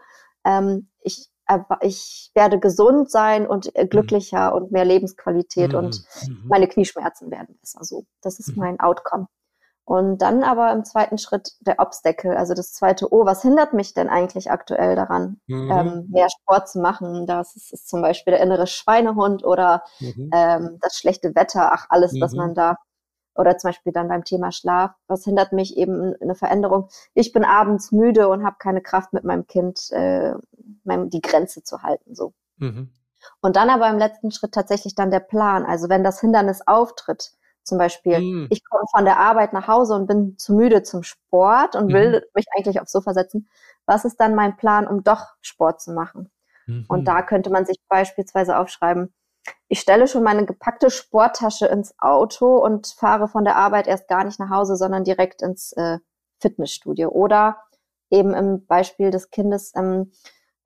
[0.44, 3.88] ähm, ich, äh, ich werde gesund sein und äh, mhm.
[3.90, 4.56] glücklicher mhm.
[4.56, 5.78] und mehr Lebensqualität mhm.
[5.78, 6.44] und mhm.
[6.48, 7.84] meine Knieschmerzen werden besser.
[7.84, 8.62] So, das ist mhm.
[8.62, 9.28] mein Outcome.
[9.86, 13.92] Und dann aber im zweiten Schritt der Obstacle, also das zweite, oh, was hindert mich
[13.92, 15.70] denn eigentlich aktuell daran, mhm.
[15.70, 17.26] ähm, mehr Sport zu machen?
[17.26, 20.30] Das ist, ist, zum Beispiel der innere Schweinehund oder mhm.
[20.32, 22.20] ähm, das schlechte Wetter, ach, alles, mhm.
[22.22, 22.76] was man da
[23.34, 26.88] oder zum Beispiel dann beim Thema Schlaf, was hindert mich eben eine Veränderung?
[27.14, 30.34] Ich bin abends müde und habe keine Kraft mit meinem Kind, äh,
[30.84, 32.14] meinem, die Grenze zu halten.
[32.14, 32.32] So.
[32.58, 32.90] Mhm.
[33.40, 35.64] Und dann aber im letzten Schritt tatsächlich dann der Plan.
[35.64, 37.32] Also wenn das Hindernis auftritt,
[37.62, 38.46] zum Beispiel, mhm.
[38.50, 42.20] ich komme von der Arbeit nach Hause und bin zu müde zum Sport und will
[42.20, 42.26] mhm.
[42.34, 43.48] mich eigentlich aufs Sofa setzen.
[43.86, 46.30] Was ist dann mein Plan, um doch Sport zu machen?
[46.66, 47.04] Und mhm.
[47.04, 49.12] da könnte man sich beispielsweise aufschreiben,
[49.68, 54.24] ich stelle schon meine gepackte Sporttasche ins Auto und fahre von der Arbeit erst gar
[54.24, 55.98] nicht nach Hause, sondern direkt ins äh,
[56.40, 57.08] Fitnessstudio.
[57.10, 57.58] Oder
[58.10, 60.12] eben im Beispiel des Kindes, ähm,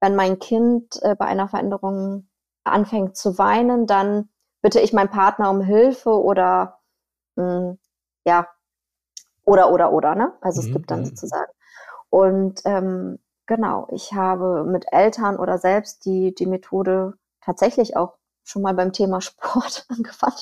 [0.01, 2.29] wenn mein Kind äh, bei einer Veränderung
[2.65, 4.29] anfängt zu weinen, dann
[4.63, 6.81] bitte ich meinen Partner um Hilfe oder
[7.37, 7.79] mh, hm,
[8.25, 8.47] ja,
[9.45, 10.35] oder, oder, oder, ne?
[10.43, 10.69] Also mhm.
[10.69, 11.51] es gibt dann sozusagen.
[12.11, 18.18] Und ähm, genau, ich habe mit Eltern oder selbst die, die Methode tatsächlich auch
[18.49, 20.37] schon mal beim Thema Sport angefangen.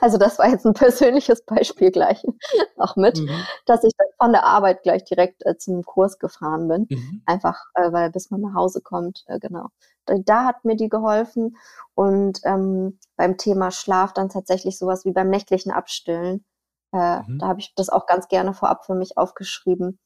[0.00, 2.22] Also das war jetzt ein persönliches Beispiel gleich
[2.76, 3.30] auch mit, mhm.
[3.64, 6.86] dass ich dann von der Arbeit gleich direkt äh, zum Kurs gefahren bin.
[6.90, 7.22] Mhm.
[7.24, 9.68] Einfach, äh, weil bis man nach Hause kommt, äh, genau.
[10.04, 11.56] Da, da, hat mir die geholfen.
[11.94, 16.44] Und ähm, beim Thema Schlaf dann tatsächlich sowas wie beim nächtlichen Abstillen.
[16.92, 17.38] Äh, mhm.
[17.38, 19.98] Da habe ich das auch ganz gerne vorab für mich aufgeschrieben.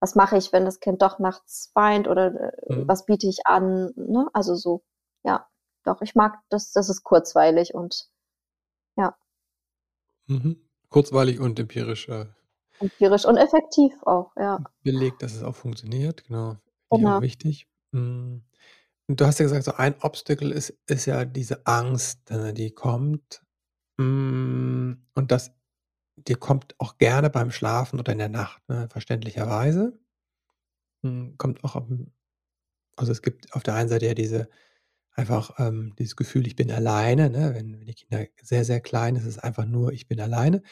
[0.00, 2.88] Was mache ich, wenn das Kind doch nachts weint oder äh, mhm.
[2.88, 3.92] was biete ich an?
[3.94, 4.28] Ne?
[4.32, 4.82] Also so,
[5.22, 5.46] ja
[5.84, 8.08] doch, ich mag das, das ist kurzweilig und
[8.96, 9.16] ja.
[10.26, 10.56] Mhm.
[10.88, 12.08] Kurzweilig und empirisch.
[12.08, 12.26] Äh,
[12.78, 14.62] Empirisch und effektiv auch, ja.
[14.82, 16.56] Belegt, dass es auch funktioniert, genau.
[16.90, 17.16] Genau.
[17.16, 17.68] Auch wichtig.
[17.92, 18.42] Hm.
[19.08, 23.42] Und du hast ja gesagt, so ein Obstacle ist, ist ja diese Angst, die kommt.
[23.98, 25.52] Hm, und das,
[26.16, 29.98] die kommt auch gerne beim Schlafen oder in der Nacht, ne, verständlicherweise.
[31.04, 31.76] Hm, kommt auch,
[32.96, 34.48] also es gibt auf der einen Seite ja diese
[35.14, 37.30] einfach ähm, dieses Gefühl, ich bin alleine.
[37.30, 37.54] Ne?
[37.54, 40.62] Wenn, wenn die Kinder sehr, sehr klein sind, ist es einfach nur, ich bin alleine.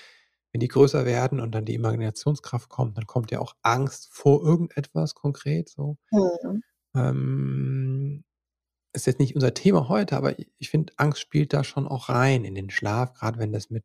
[0.52, 4.42] Wenn die größer werden und dann die Imaginationskraft kommt, dann kommt ja auch Angst vor
[4.42, 5.68] irgendetwas konkret.
[5.68, 5.96] So.
[6.10, 6.62] Mhm.
[6.94, 8.24] Ähm,
[8.92, 12.08] ist jetzt nicht unser Thema heute, aber ich, ich finde, Angst spielt da schon auch
[12.08, 13.84] rein in den Schlaf, gerade wenn das mit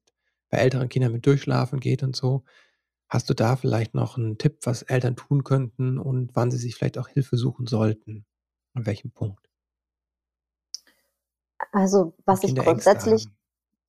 [0.49, 2.43] bei älteren Kindern mit Durchschlafen geht und so.
[3.07, 6.75] Hast du da vielleicht noch einen Tipp, was Eltern tun könnten und wann sie sich
[6.75, 8.25] vielleicht auch Hilfe suchen sollten?
[8.73, 9.49] An welchem Punkt?
[11.71, 13.27] Also, was ich grundsätzlich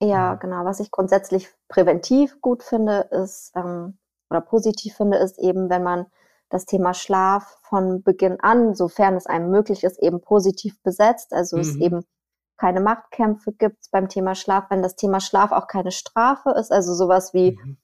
[0.00, 0.38] ja, Mhm.
[0.40, 3.98] genau, was ich grundsätzlich präventiv gut finde, ist ähm,
[4.30, 6.06] oder positiv finde, ist eben, wenn man
[6.50, 11.32] das Thema Schlaf von Beginn an, sofern es einem möglich ist, eben positiv besetzt.
[11.32, 11.82] Also es mhm.
[11.82, 12.04] eben
[12.56, 16.94] keine Machtkämpfe gibt beim Thema Schlaf, wenn das Thema Schlaf auch keine Strafe ist, also
[16.94, 17.76] sowas wie, Mhm.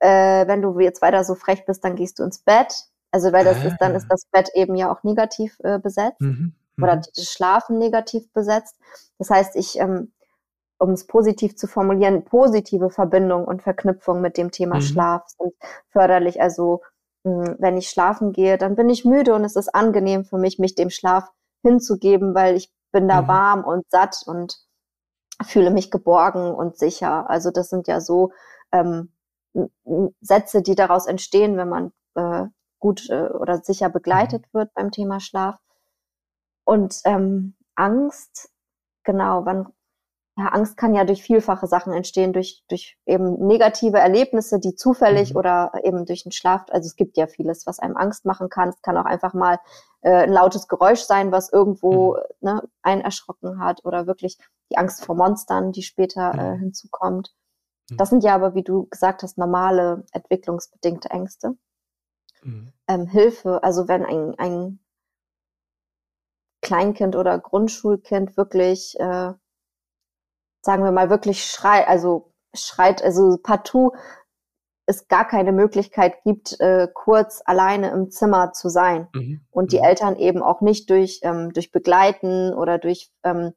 [0.00, 2.88] äh, wenn du jetzt weiter so frech bist, dann gehst du ins Bett.
[3.12, 4.08] Also weil das ist, dann ist ah.
[4.10, 6.54] das Bett eben ja auch negativ äh, besetzt Mhm.
[6.78, 7.02] Oder mhm.
[7.14, 8.78] das Schlafen negativ besetzt.
[9.18, 10.12] Das heißt, ich ähm,
[10.82, 14.80] um es positiv zu formulieren, positive Verbindung und Verknüpfung mit dem Thema mhm.
[14.80, 15.54] Schlaf sind
[15.90, 16.42] förderlich.
[16.42, 16.82] Also
[17.24, 20.58] hm, wenn ich schlafen gehe, dann bin ich müde und es ist angenehm für mich,
[20.58, 21.30] mich dem Schlaf
[21.62, 23.28] hinzugeben, weil ich bin da mhm.
[23.28, 24.58] warm und satt und
[25.44, 27.30] fühle mich geborgen und sicher.
[27.30, 28.32] Also das sind ja so
[28.72, 29.12] ähm,
[30.20, 32.48] Sätze, die daraus entstehen, wenn man äh,
[32.80, 34.58] gut äh, oder sicher begleitet mhm.
[34.58, 35.60] wird beim Thema Schlaf.
[36.64, 38.50] Und ähm, Angst,
[39.04, 39.72] genau, wann
[40.38, 45.32] ja, Angst kann ja durch vielfache Sachen entstehen, durch, durch eben negative Erlebnisse, die zufällig
[45.32, 45.36] mhm.
[45.36, 48.70] oder eben durch den Schlaf, also es gibt ja vieles, was einem Angst machen kann.
[48.70, 49.58] Es kann auch einfach mal
[50.00, 52.20] äh, ein lautes Geräusch sein, was irgendwo mhm.
[52.40, 54.38] ne, einen erschrocken hat oder wirklich
[54.70, 56.60] die Angst vor Monstern, die später äh, mhm.
[56.60, 57.34] hinzukommt.
[57.90, 57.96] Mhm.
[57.98, 61.56] Das sind ja aber, wie du gesagt hast, normale entwicklungsbedingte Ängste.
[62.42, 62.72] Mhm.
[62.88, 64.78] Ähm, Hilfe, also wenn ein, ein
[66.62, 69.32] Kleinkind oder Grundschulkind wirklich äh,
[70.62, 73.92] sagen wir mal, wirklich schreit, also schreit, also partout
[74.86, 79.08] es gar keine Möglichkeit gibt, äh, kurz alleine im Zimmer zu sein.
[79.14, 79.40] Mhm.
[79.50, 79.84] Und die mhm.
[79.84, 83.52] Eltern eben auch nicht durch, ähm, durch Begleiten oder durch ähm,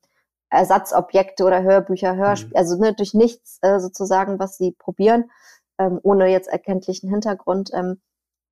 [0.49, 2.57] Ersatzobjekte oder Hörbücher, Hörspiele, mhm.
[2.57, 5.31] also ne, durch nichts äh, sozusagen, was sie probieren,
[5.79, 8.01] ähm, ohne jetzt erkenntlichen Hintergrund, ähm,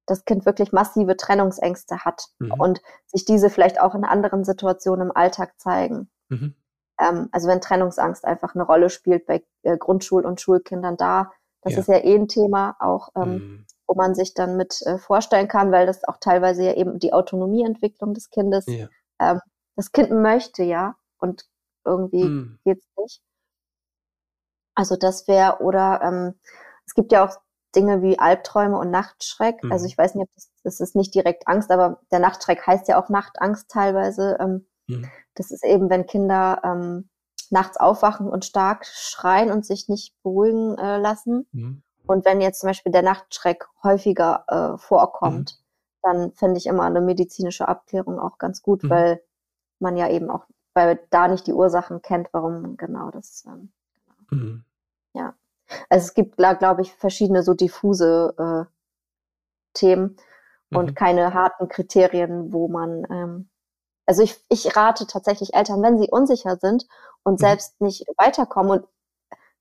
[0.05, 2.53] das Kind wirklich massive Trennungsängste hat mhm.
[2.53, 6.09] und sich diese vielleicht auch in anderen Situationen im Alltag zeigen.
[6.29, 6.55] Mhm.
[6.99, 11.31] Ähm, also wenn Trennungsangst einfach eine Rolle spielt bei äh, Grundschul- und Schulkindern da,
[11.61, 11.79] das ja.
[11.79, 13.65] ist ja eh ein Thema auch, ähm, mhm.
[13.87, 17.13] wo man sich dann mit äh, vorstellen kann, weil das auch teilweise ja eben die
[17.13, 18.87] Autonomieentwicklung des Kindes, ja.
[19.19, 19.39] ähm,
[19.75, 21.45] das Kind möchte ja und
[21.85, 22.59] irgendwie mhm.
[22.63, 23.21] geht's nicht.
[24.75, 26.33] Also das wäre, oder ähm,
[26.85, 27.37] es gibt ja auch
[27.75, 29.55] Dinge wie Albträume und Nachtschreck.
[29.55, 29.71] Also mhm.
[29.71, 32.87] Also ich weiß nicht, ob das, das ist nicht direkt Angst, aber der Nachtschreck heißt
[32.87, 34.37] ja auch Nachtangst teilweise.
[34.39, 35.09] Ähm, mhm.
[35.35, 37.09] Das ist eben, wenn Kinder ähm,
[37.49, 41.47] nachts aufwachen und stark schreien und sich nicht beruhigen äh, lassen.
[41.51, 41.83] Mhm.
[42.05, 45.63] Und wenn jetzt zum Beispiel der Nachtschreck häufiger äh, vorkommt, mhm.
[46.01, 48.89] dann finde ich immer eine medizinische Abklärung auch ganz gut, mhm.
[48.89, 49.23] weil
[49.79, 53.45] man ja eben auch, weil da nicht die Ursachen kennt, warum genau das.
[53.47, 53.71] Ähm,
[54.29, 54.57] genau.
[55.89, 58.71] Also es gibt, glaube ich, verschiedene so diffuse äh,
[59.73, 60.17] Themen
[60.71, 60.95] und mhm.
[60.95, 63.49] keine harten Kriterien, wo man ähm,
[64.05, 66.85] also ich, ich rate tatsächlich Eltern, wenn sie unsicher sind
[67.23, 67.45] und mhm.
[67.45, 68.87] selbst nicht weiterkommen und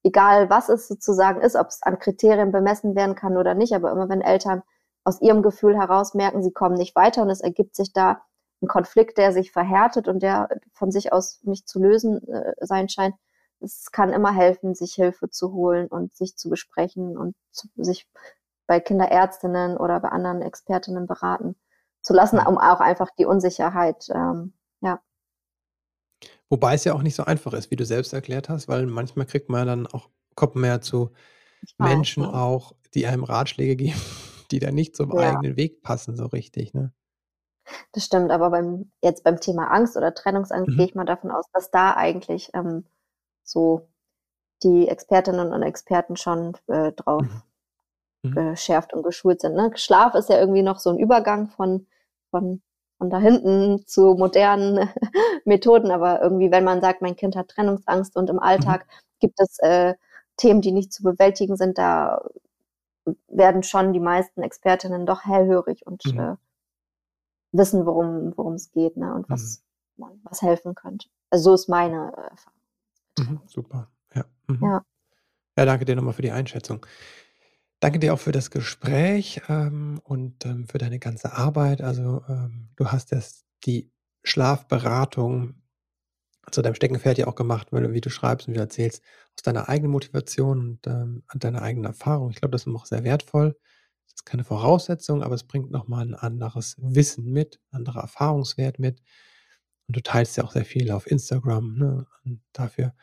[0.02, 3.92] egal was es sozusagen ist, ob es an Kriterien bemessen werden kann oder nicht, aber
[3.92, 4.62] immer wenn Eltern
[5.04, 8.22] aus ihrem Gefühl heraus merken, sie kommen nicht weiter und es ergibt sich da
[8.62, 12.88] ein Konflikt, der sich verhärtet und der von sich aus nicht zu lösen äh, sein
[12.88, 13.14] scheint,
[13.62, 18.08] es kann immer helfen, sich Hilfe zu holen und sich zu besprechen und zu, sich
[18.66, 21.56] bei Kinderärztinnen oder bei anderen Expertinnen beraten
[22.00, 25.00] zu lassen, um auch einfach die Unsicherheit, ähm, ja.
[26.48, 29.26] Wobei es ja auch nicht so einfach ist, wie du selbst erklärt hast, weil manchmal
[29.26, 30.08] kriegt man dann auch,
[30.56, 31.10] ja zu
[31.78, 32.32] Menschen ja.
[32.32, 34.00] auch, die einem Ratschläge geben,
[34.50, 35.30] die dann nicht zum ja.
[35.30, 36.92] eigenen Weg passen, so richtig, ne?
[37.92, 40.76] Das stimmt, aber beim, jetzt beim Thema Angst oder Trennungsangst mhm.
[40.76, 42.84] gehe ich mal davon aus, dass da eigentlich ähm,
[43.42, 43.88] so
[44.62, 47.42] die Expertinnen und Experten schon äh, drauf mhm
[48.22, 48.34] mhm.
[48.34, 49.54] geschärft und geschult sind.
[49.54, 49.72] Ne?
[49.74, 51.86] Schlaf ist ja irgendwie noch so ein Übergang von,
[52.30, 52.62] von,
[52.98, 54.88] von da hinten zu modernen
[55.44, 59.18] Methoden, aber irgendwie, wenn man sagt, mein Kind hat Trennungsangst und im Alltag mhm.
[59.20, 59.94] gibt es äh,
[60.36, 62.22] Themen, die nicht zu bewältigen sind, da
[63.28, 66.20] werden schon die meisten Expertinnen doch hellhörig und mhm.
[66.20, 66.36] äh,
[67.50, 69.62] wissen, worum worum es geht ne, und was,
[69.96, 70.20] mhm.
[70.22, 71.08] was helfen könnte.
[71.28, 72.61] Also so ist meine äh, Erfahrung.
[73.18, 74.24] Mhm, super, ja.
[74.48, 74.58] Mhm.
[74.62, 74.82] ja.
[75.58, 76.86] Ja, danke dir nochmal für die Einschätzung.
[77.80, 81.82] Danke dir auch für das Gespräch ähm, und ähm, für deine ganze Arbeit.
[81.82, 83.90] Also ähm, du hast das, die
[84.24, 85.54] Schlafberatung
[86.52, 89.02] zu deinem Steckenpferd ja auch gemacht, weil du, wie du schreibst und wie du erzählst,
[89.36, 92.30] aus deiner eigenen Motivation und ähm, deiner eigenen Erfahrung.
[92.30, 93.56] Ich glaube, das ist auch sehr wertvoll.
[94.06, 99.00] Das ist keine Voraussetzung, aber es bringt nochmal ein anderes Wissen mit, anderer Erfahrungswert mit.
[99.92, 101.76] Und du teilst ja auch sehr viel auf Instagram.
[101.76, 102.06] Ne?
[102.24, 102.94] Und dafür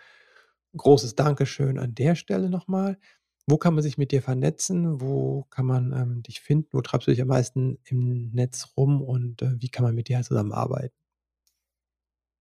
[0.75, 2.97] großes Dankeschön an der Stelle nochmal.
[3.45, 4.99] Wo kann man sich mit dir vernetzen?
[4.99, 6.69] Wo kann man ähm, dich finden?
[6.71, 10.07] Wo treibst du dich am meisten im Netz rum und äh, wie kann man mit
[10.07, 10.95] dir zusammenarbeiten?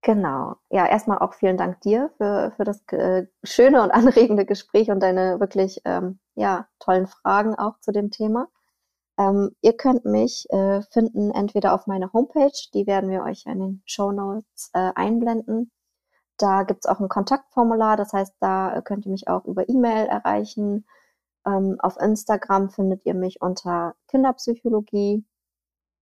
[0.01, 0.55] Genau.
[0.71, 4.99] Ja, erstmal auch vielen Dank dir für, für das äh, schöne und anregende Gespräch und
[4.99, 8.47] deine wirklich ähm, ja, tollen Fragen auch zu dem Thema.
[9.19, 13.59] Ähm, ihr könnt mich äh, finden entweder auf meiner Homepage, die werden wir euch in
[13.59, 15.71] den Show Notes äh, einblenden.
[16.37, 20.85] Da gibt's auch ein Kontaktformular, das heißt, da könnt ihr mich auch über E-Mail erreichen.
[21.45, 25.25] Ähm, auf Instagram findet ihr mich unter Kinderpsychologie.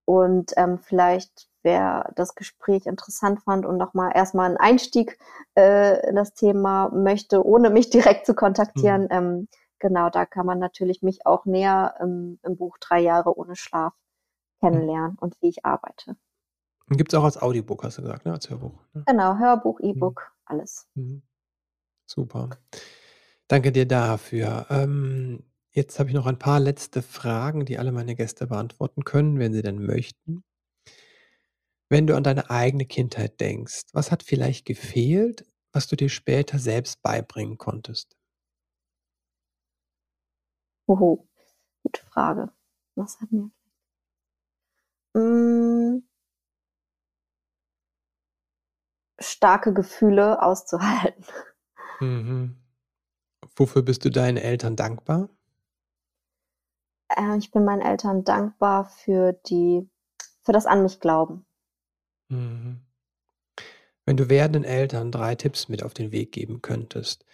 [0.04, 5.18] Und ähm, vielleicht, wer das Gespräch interessant fand und nochmal erstmal einen Einstieg
[5.56, 9.08] äh, in das Thema möchte, ohne mich direkt zu kontaktieren, mhm.
[9.10, 9.48] ähm,
[9.78, 13.94] genau, da kann man natürlich mich auch näher im, im Buch Drei Jahre ohne Schlaf
[14.60, 15.18] kennenlernen mhm.
[15.18, 16.16] und wie ich arbeite.
[16.90, 18.32] Gibt es auch als Audiobook, hast du gesagt, ne?
[18.32, 18.82] als Hörbuch.
[18.94, 19.04] Ne?
[19.06, 19.90] Genau, Hörbuch, mhm.
[19.90, 20.42] E-Book, mhm.
[20.46, 20.88] alles.
[20.94, 21.22] Mhm.
[22.06, 22.50] Super.
[23.46, 24.66] Danke dir dafür.
[24.70, 29.38] Ähm, jetzt habe ich noch ein paar letzte Fragen, die alle meine Gäste beantworten können,
[29.38, 30.44] wenn sie denn möchten.
[31.90, 36.58] Wenn du an deine eigene Kindheit denkst, was hat vielleicht gefehlt, was du dir später
[36.58, 38.17] selbst beibringen konntest?
[40.88, 41.28] Oho,
[41.82, 42.50] gute Frage.
[42.96, 43.50] Was hat mir.
[45.14, 46.02] Hm,
[49.20, 51.24] starke Gefühle auszuhalten.
[52.00, 52.56] Mhm.
[53.56, 55.28] Wofür bist du deinen Eltern dankbar?
[57.08, 59.88] Äh, ich bin meinen Eltern dankbar für die,
[60.42, 61.44] für das an mich glauben.
[62.28, 62.80] Mhm.
[64.04, 67.26] Wenn du werdenden Eltern drei Tipps mit auf den Weg geben könntest,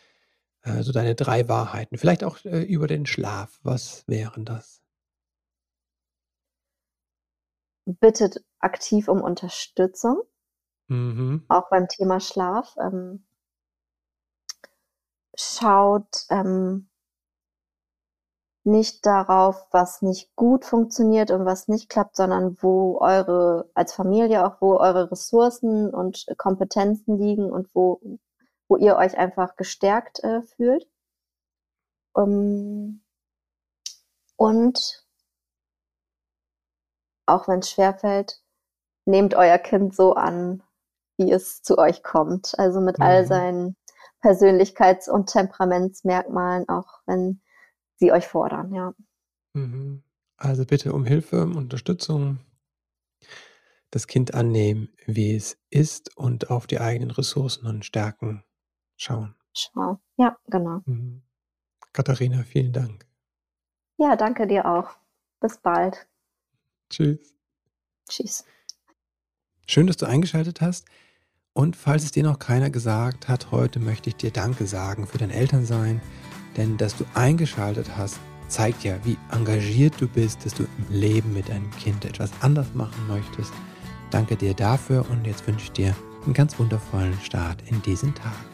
[0.72, 4.80] also deine drei Wahrheiten, vielleicht auch äh, über den Schlaf, was wären das?
[7.86, 10.22] Bittet aktiv um Unterstützung.
[10.88, 11.44] Mhm.
[11.48, 12.74] Auch beim Thema Schlaf.
[12.80, 13.26] Ähm,
[15.36, 16.88] schaut ähm,
[18.64, 24.46] nicht darauf, was nicht gut funktioniert und was nicht klappt, sondern wo eure, als Familie
[24.46, 28.00] auch, wo eure Ressourcen und Kompetenzen liegen und wo,
[28.74, 30.88] wo ihr euch einfach gestärkt äh, fühlt.
[32.12, 33.00] Um, ähm,
[34.36, 35.06] und
[37.26, 38.42] auch wenn es schwerfällt,
[39.04, 40.62] nehmt euer Kind so an,
[41.16, 42.58] wie es zu euch kommt.
[42.58, 43.04] Also mit mhm.
[43.04, 43.76] all seinen
[44.22, 47.40] Persönlichkeits- und Temperamentsmerkmalen, auch wenn
[47.96, 48.92] sie euch fordern, ja.
[49.52, 50.02] Mhm.
[50.36, 52.40] Also bitte um Hilfe, Unterstützung,
[53.90, 58.42] das Kind annehmen, wie es ist und auf die eigenen Ressourcen und Stärken
[58.96, 59.34] schauen.
[59.52, 60.00] Schau.
[60.16, 60.80] Ja, genau.
[60.86, 61.22] Mhm.
[61.92, 63.06] Katharina, vielen Dank.
[63.96, 64.90] Ja, danke dir auch.
[65.40, 66.06] Bis bald.
[66.90, 67.34] Tschüss.
[68.08, 68.44] Tschüss.
[69.66, 70.86] Schön, dass du eingeschaltet hast.
[71.52, 75.18] Und falls es dir noch keiner gesagt hat, heute möchte ich dir Danke sagen für
[75.18, 76.02] dein Elternsein,
[76.56, 78.18] denn dass du eingeschaltet hast,
[78.48, 82.74] zeigt ja, wie engagiert du bist, dass du im Leben mit deinem Kind etwas anders
[82.74, 83.52] machen möchtest.
[84.10, 88.53] Danke dir dafür und jetzt wünsche ich dir einen ganz wundervollen Start in diesen Tag.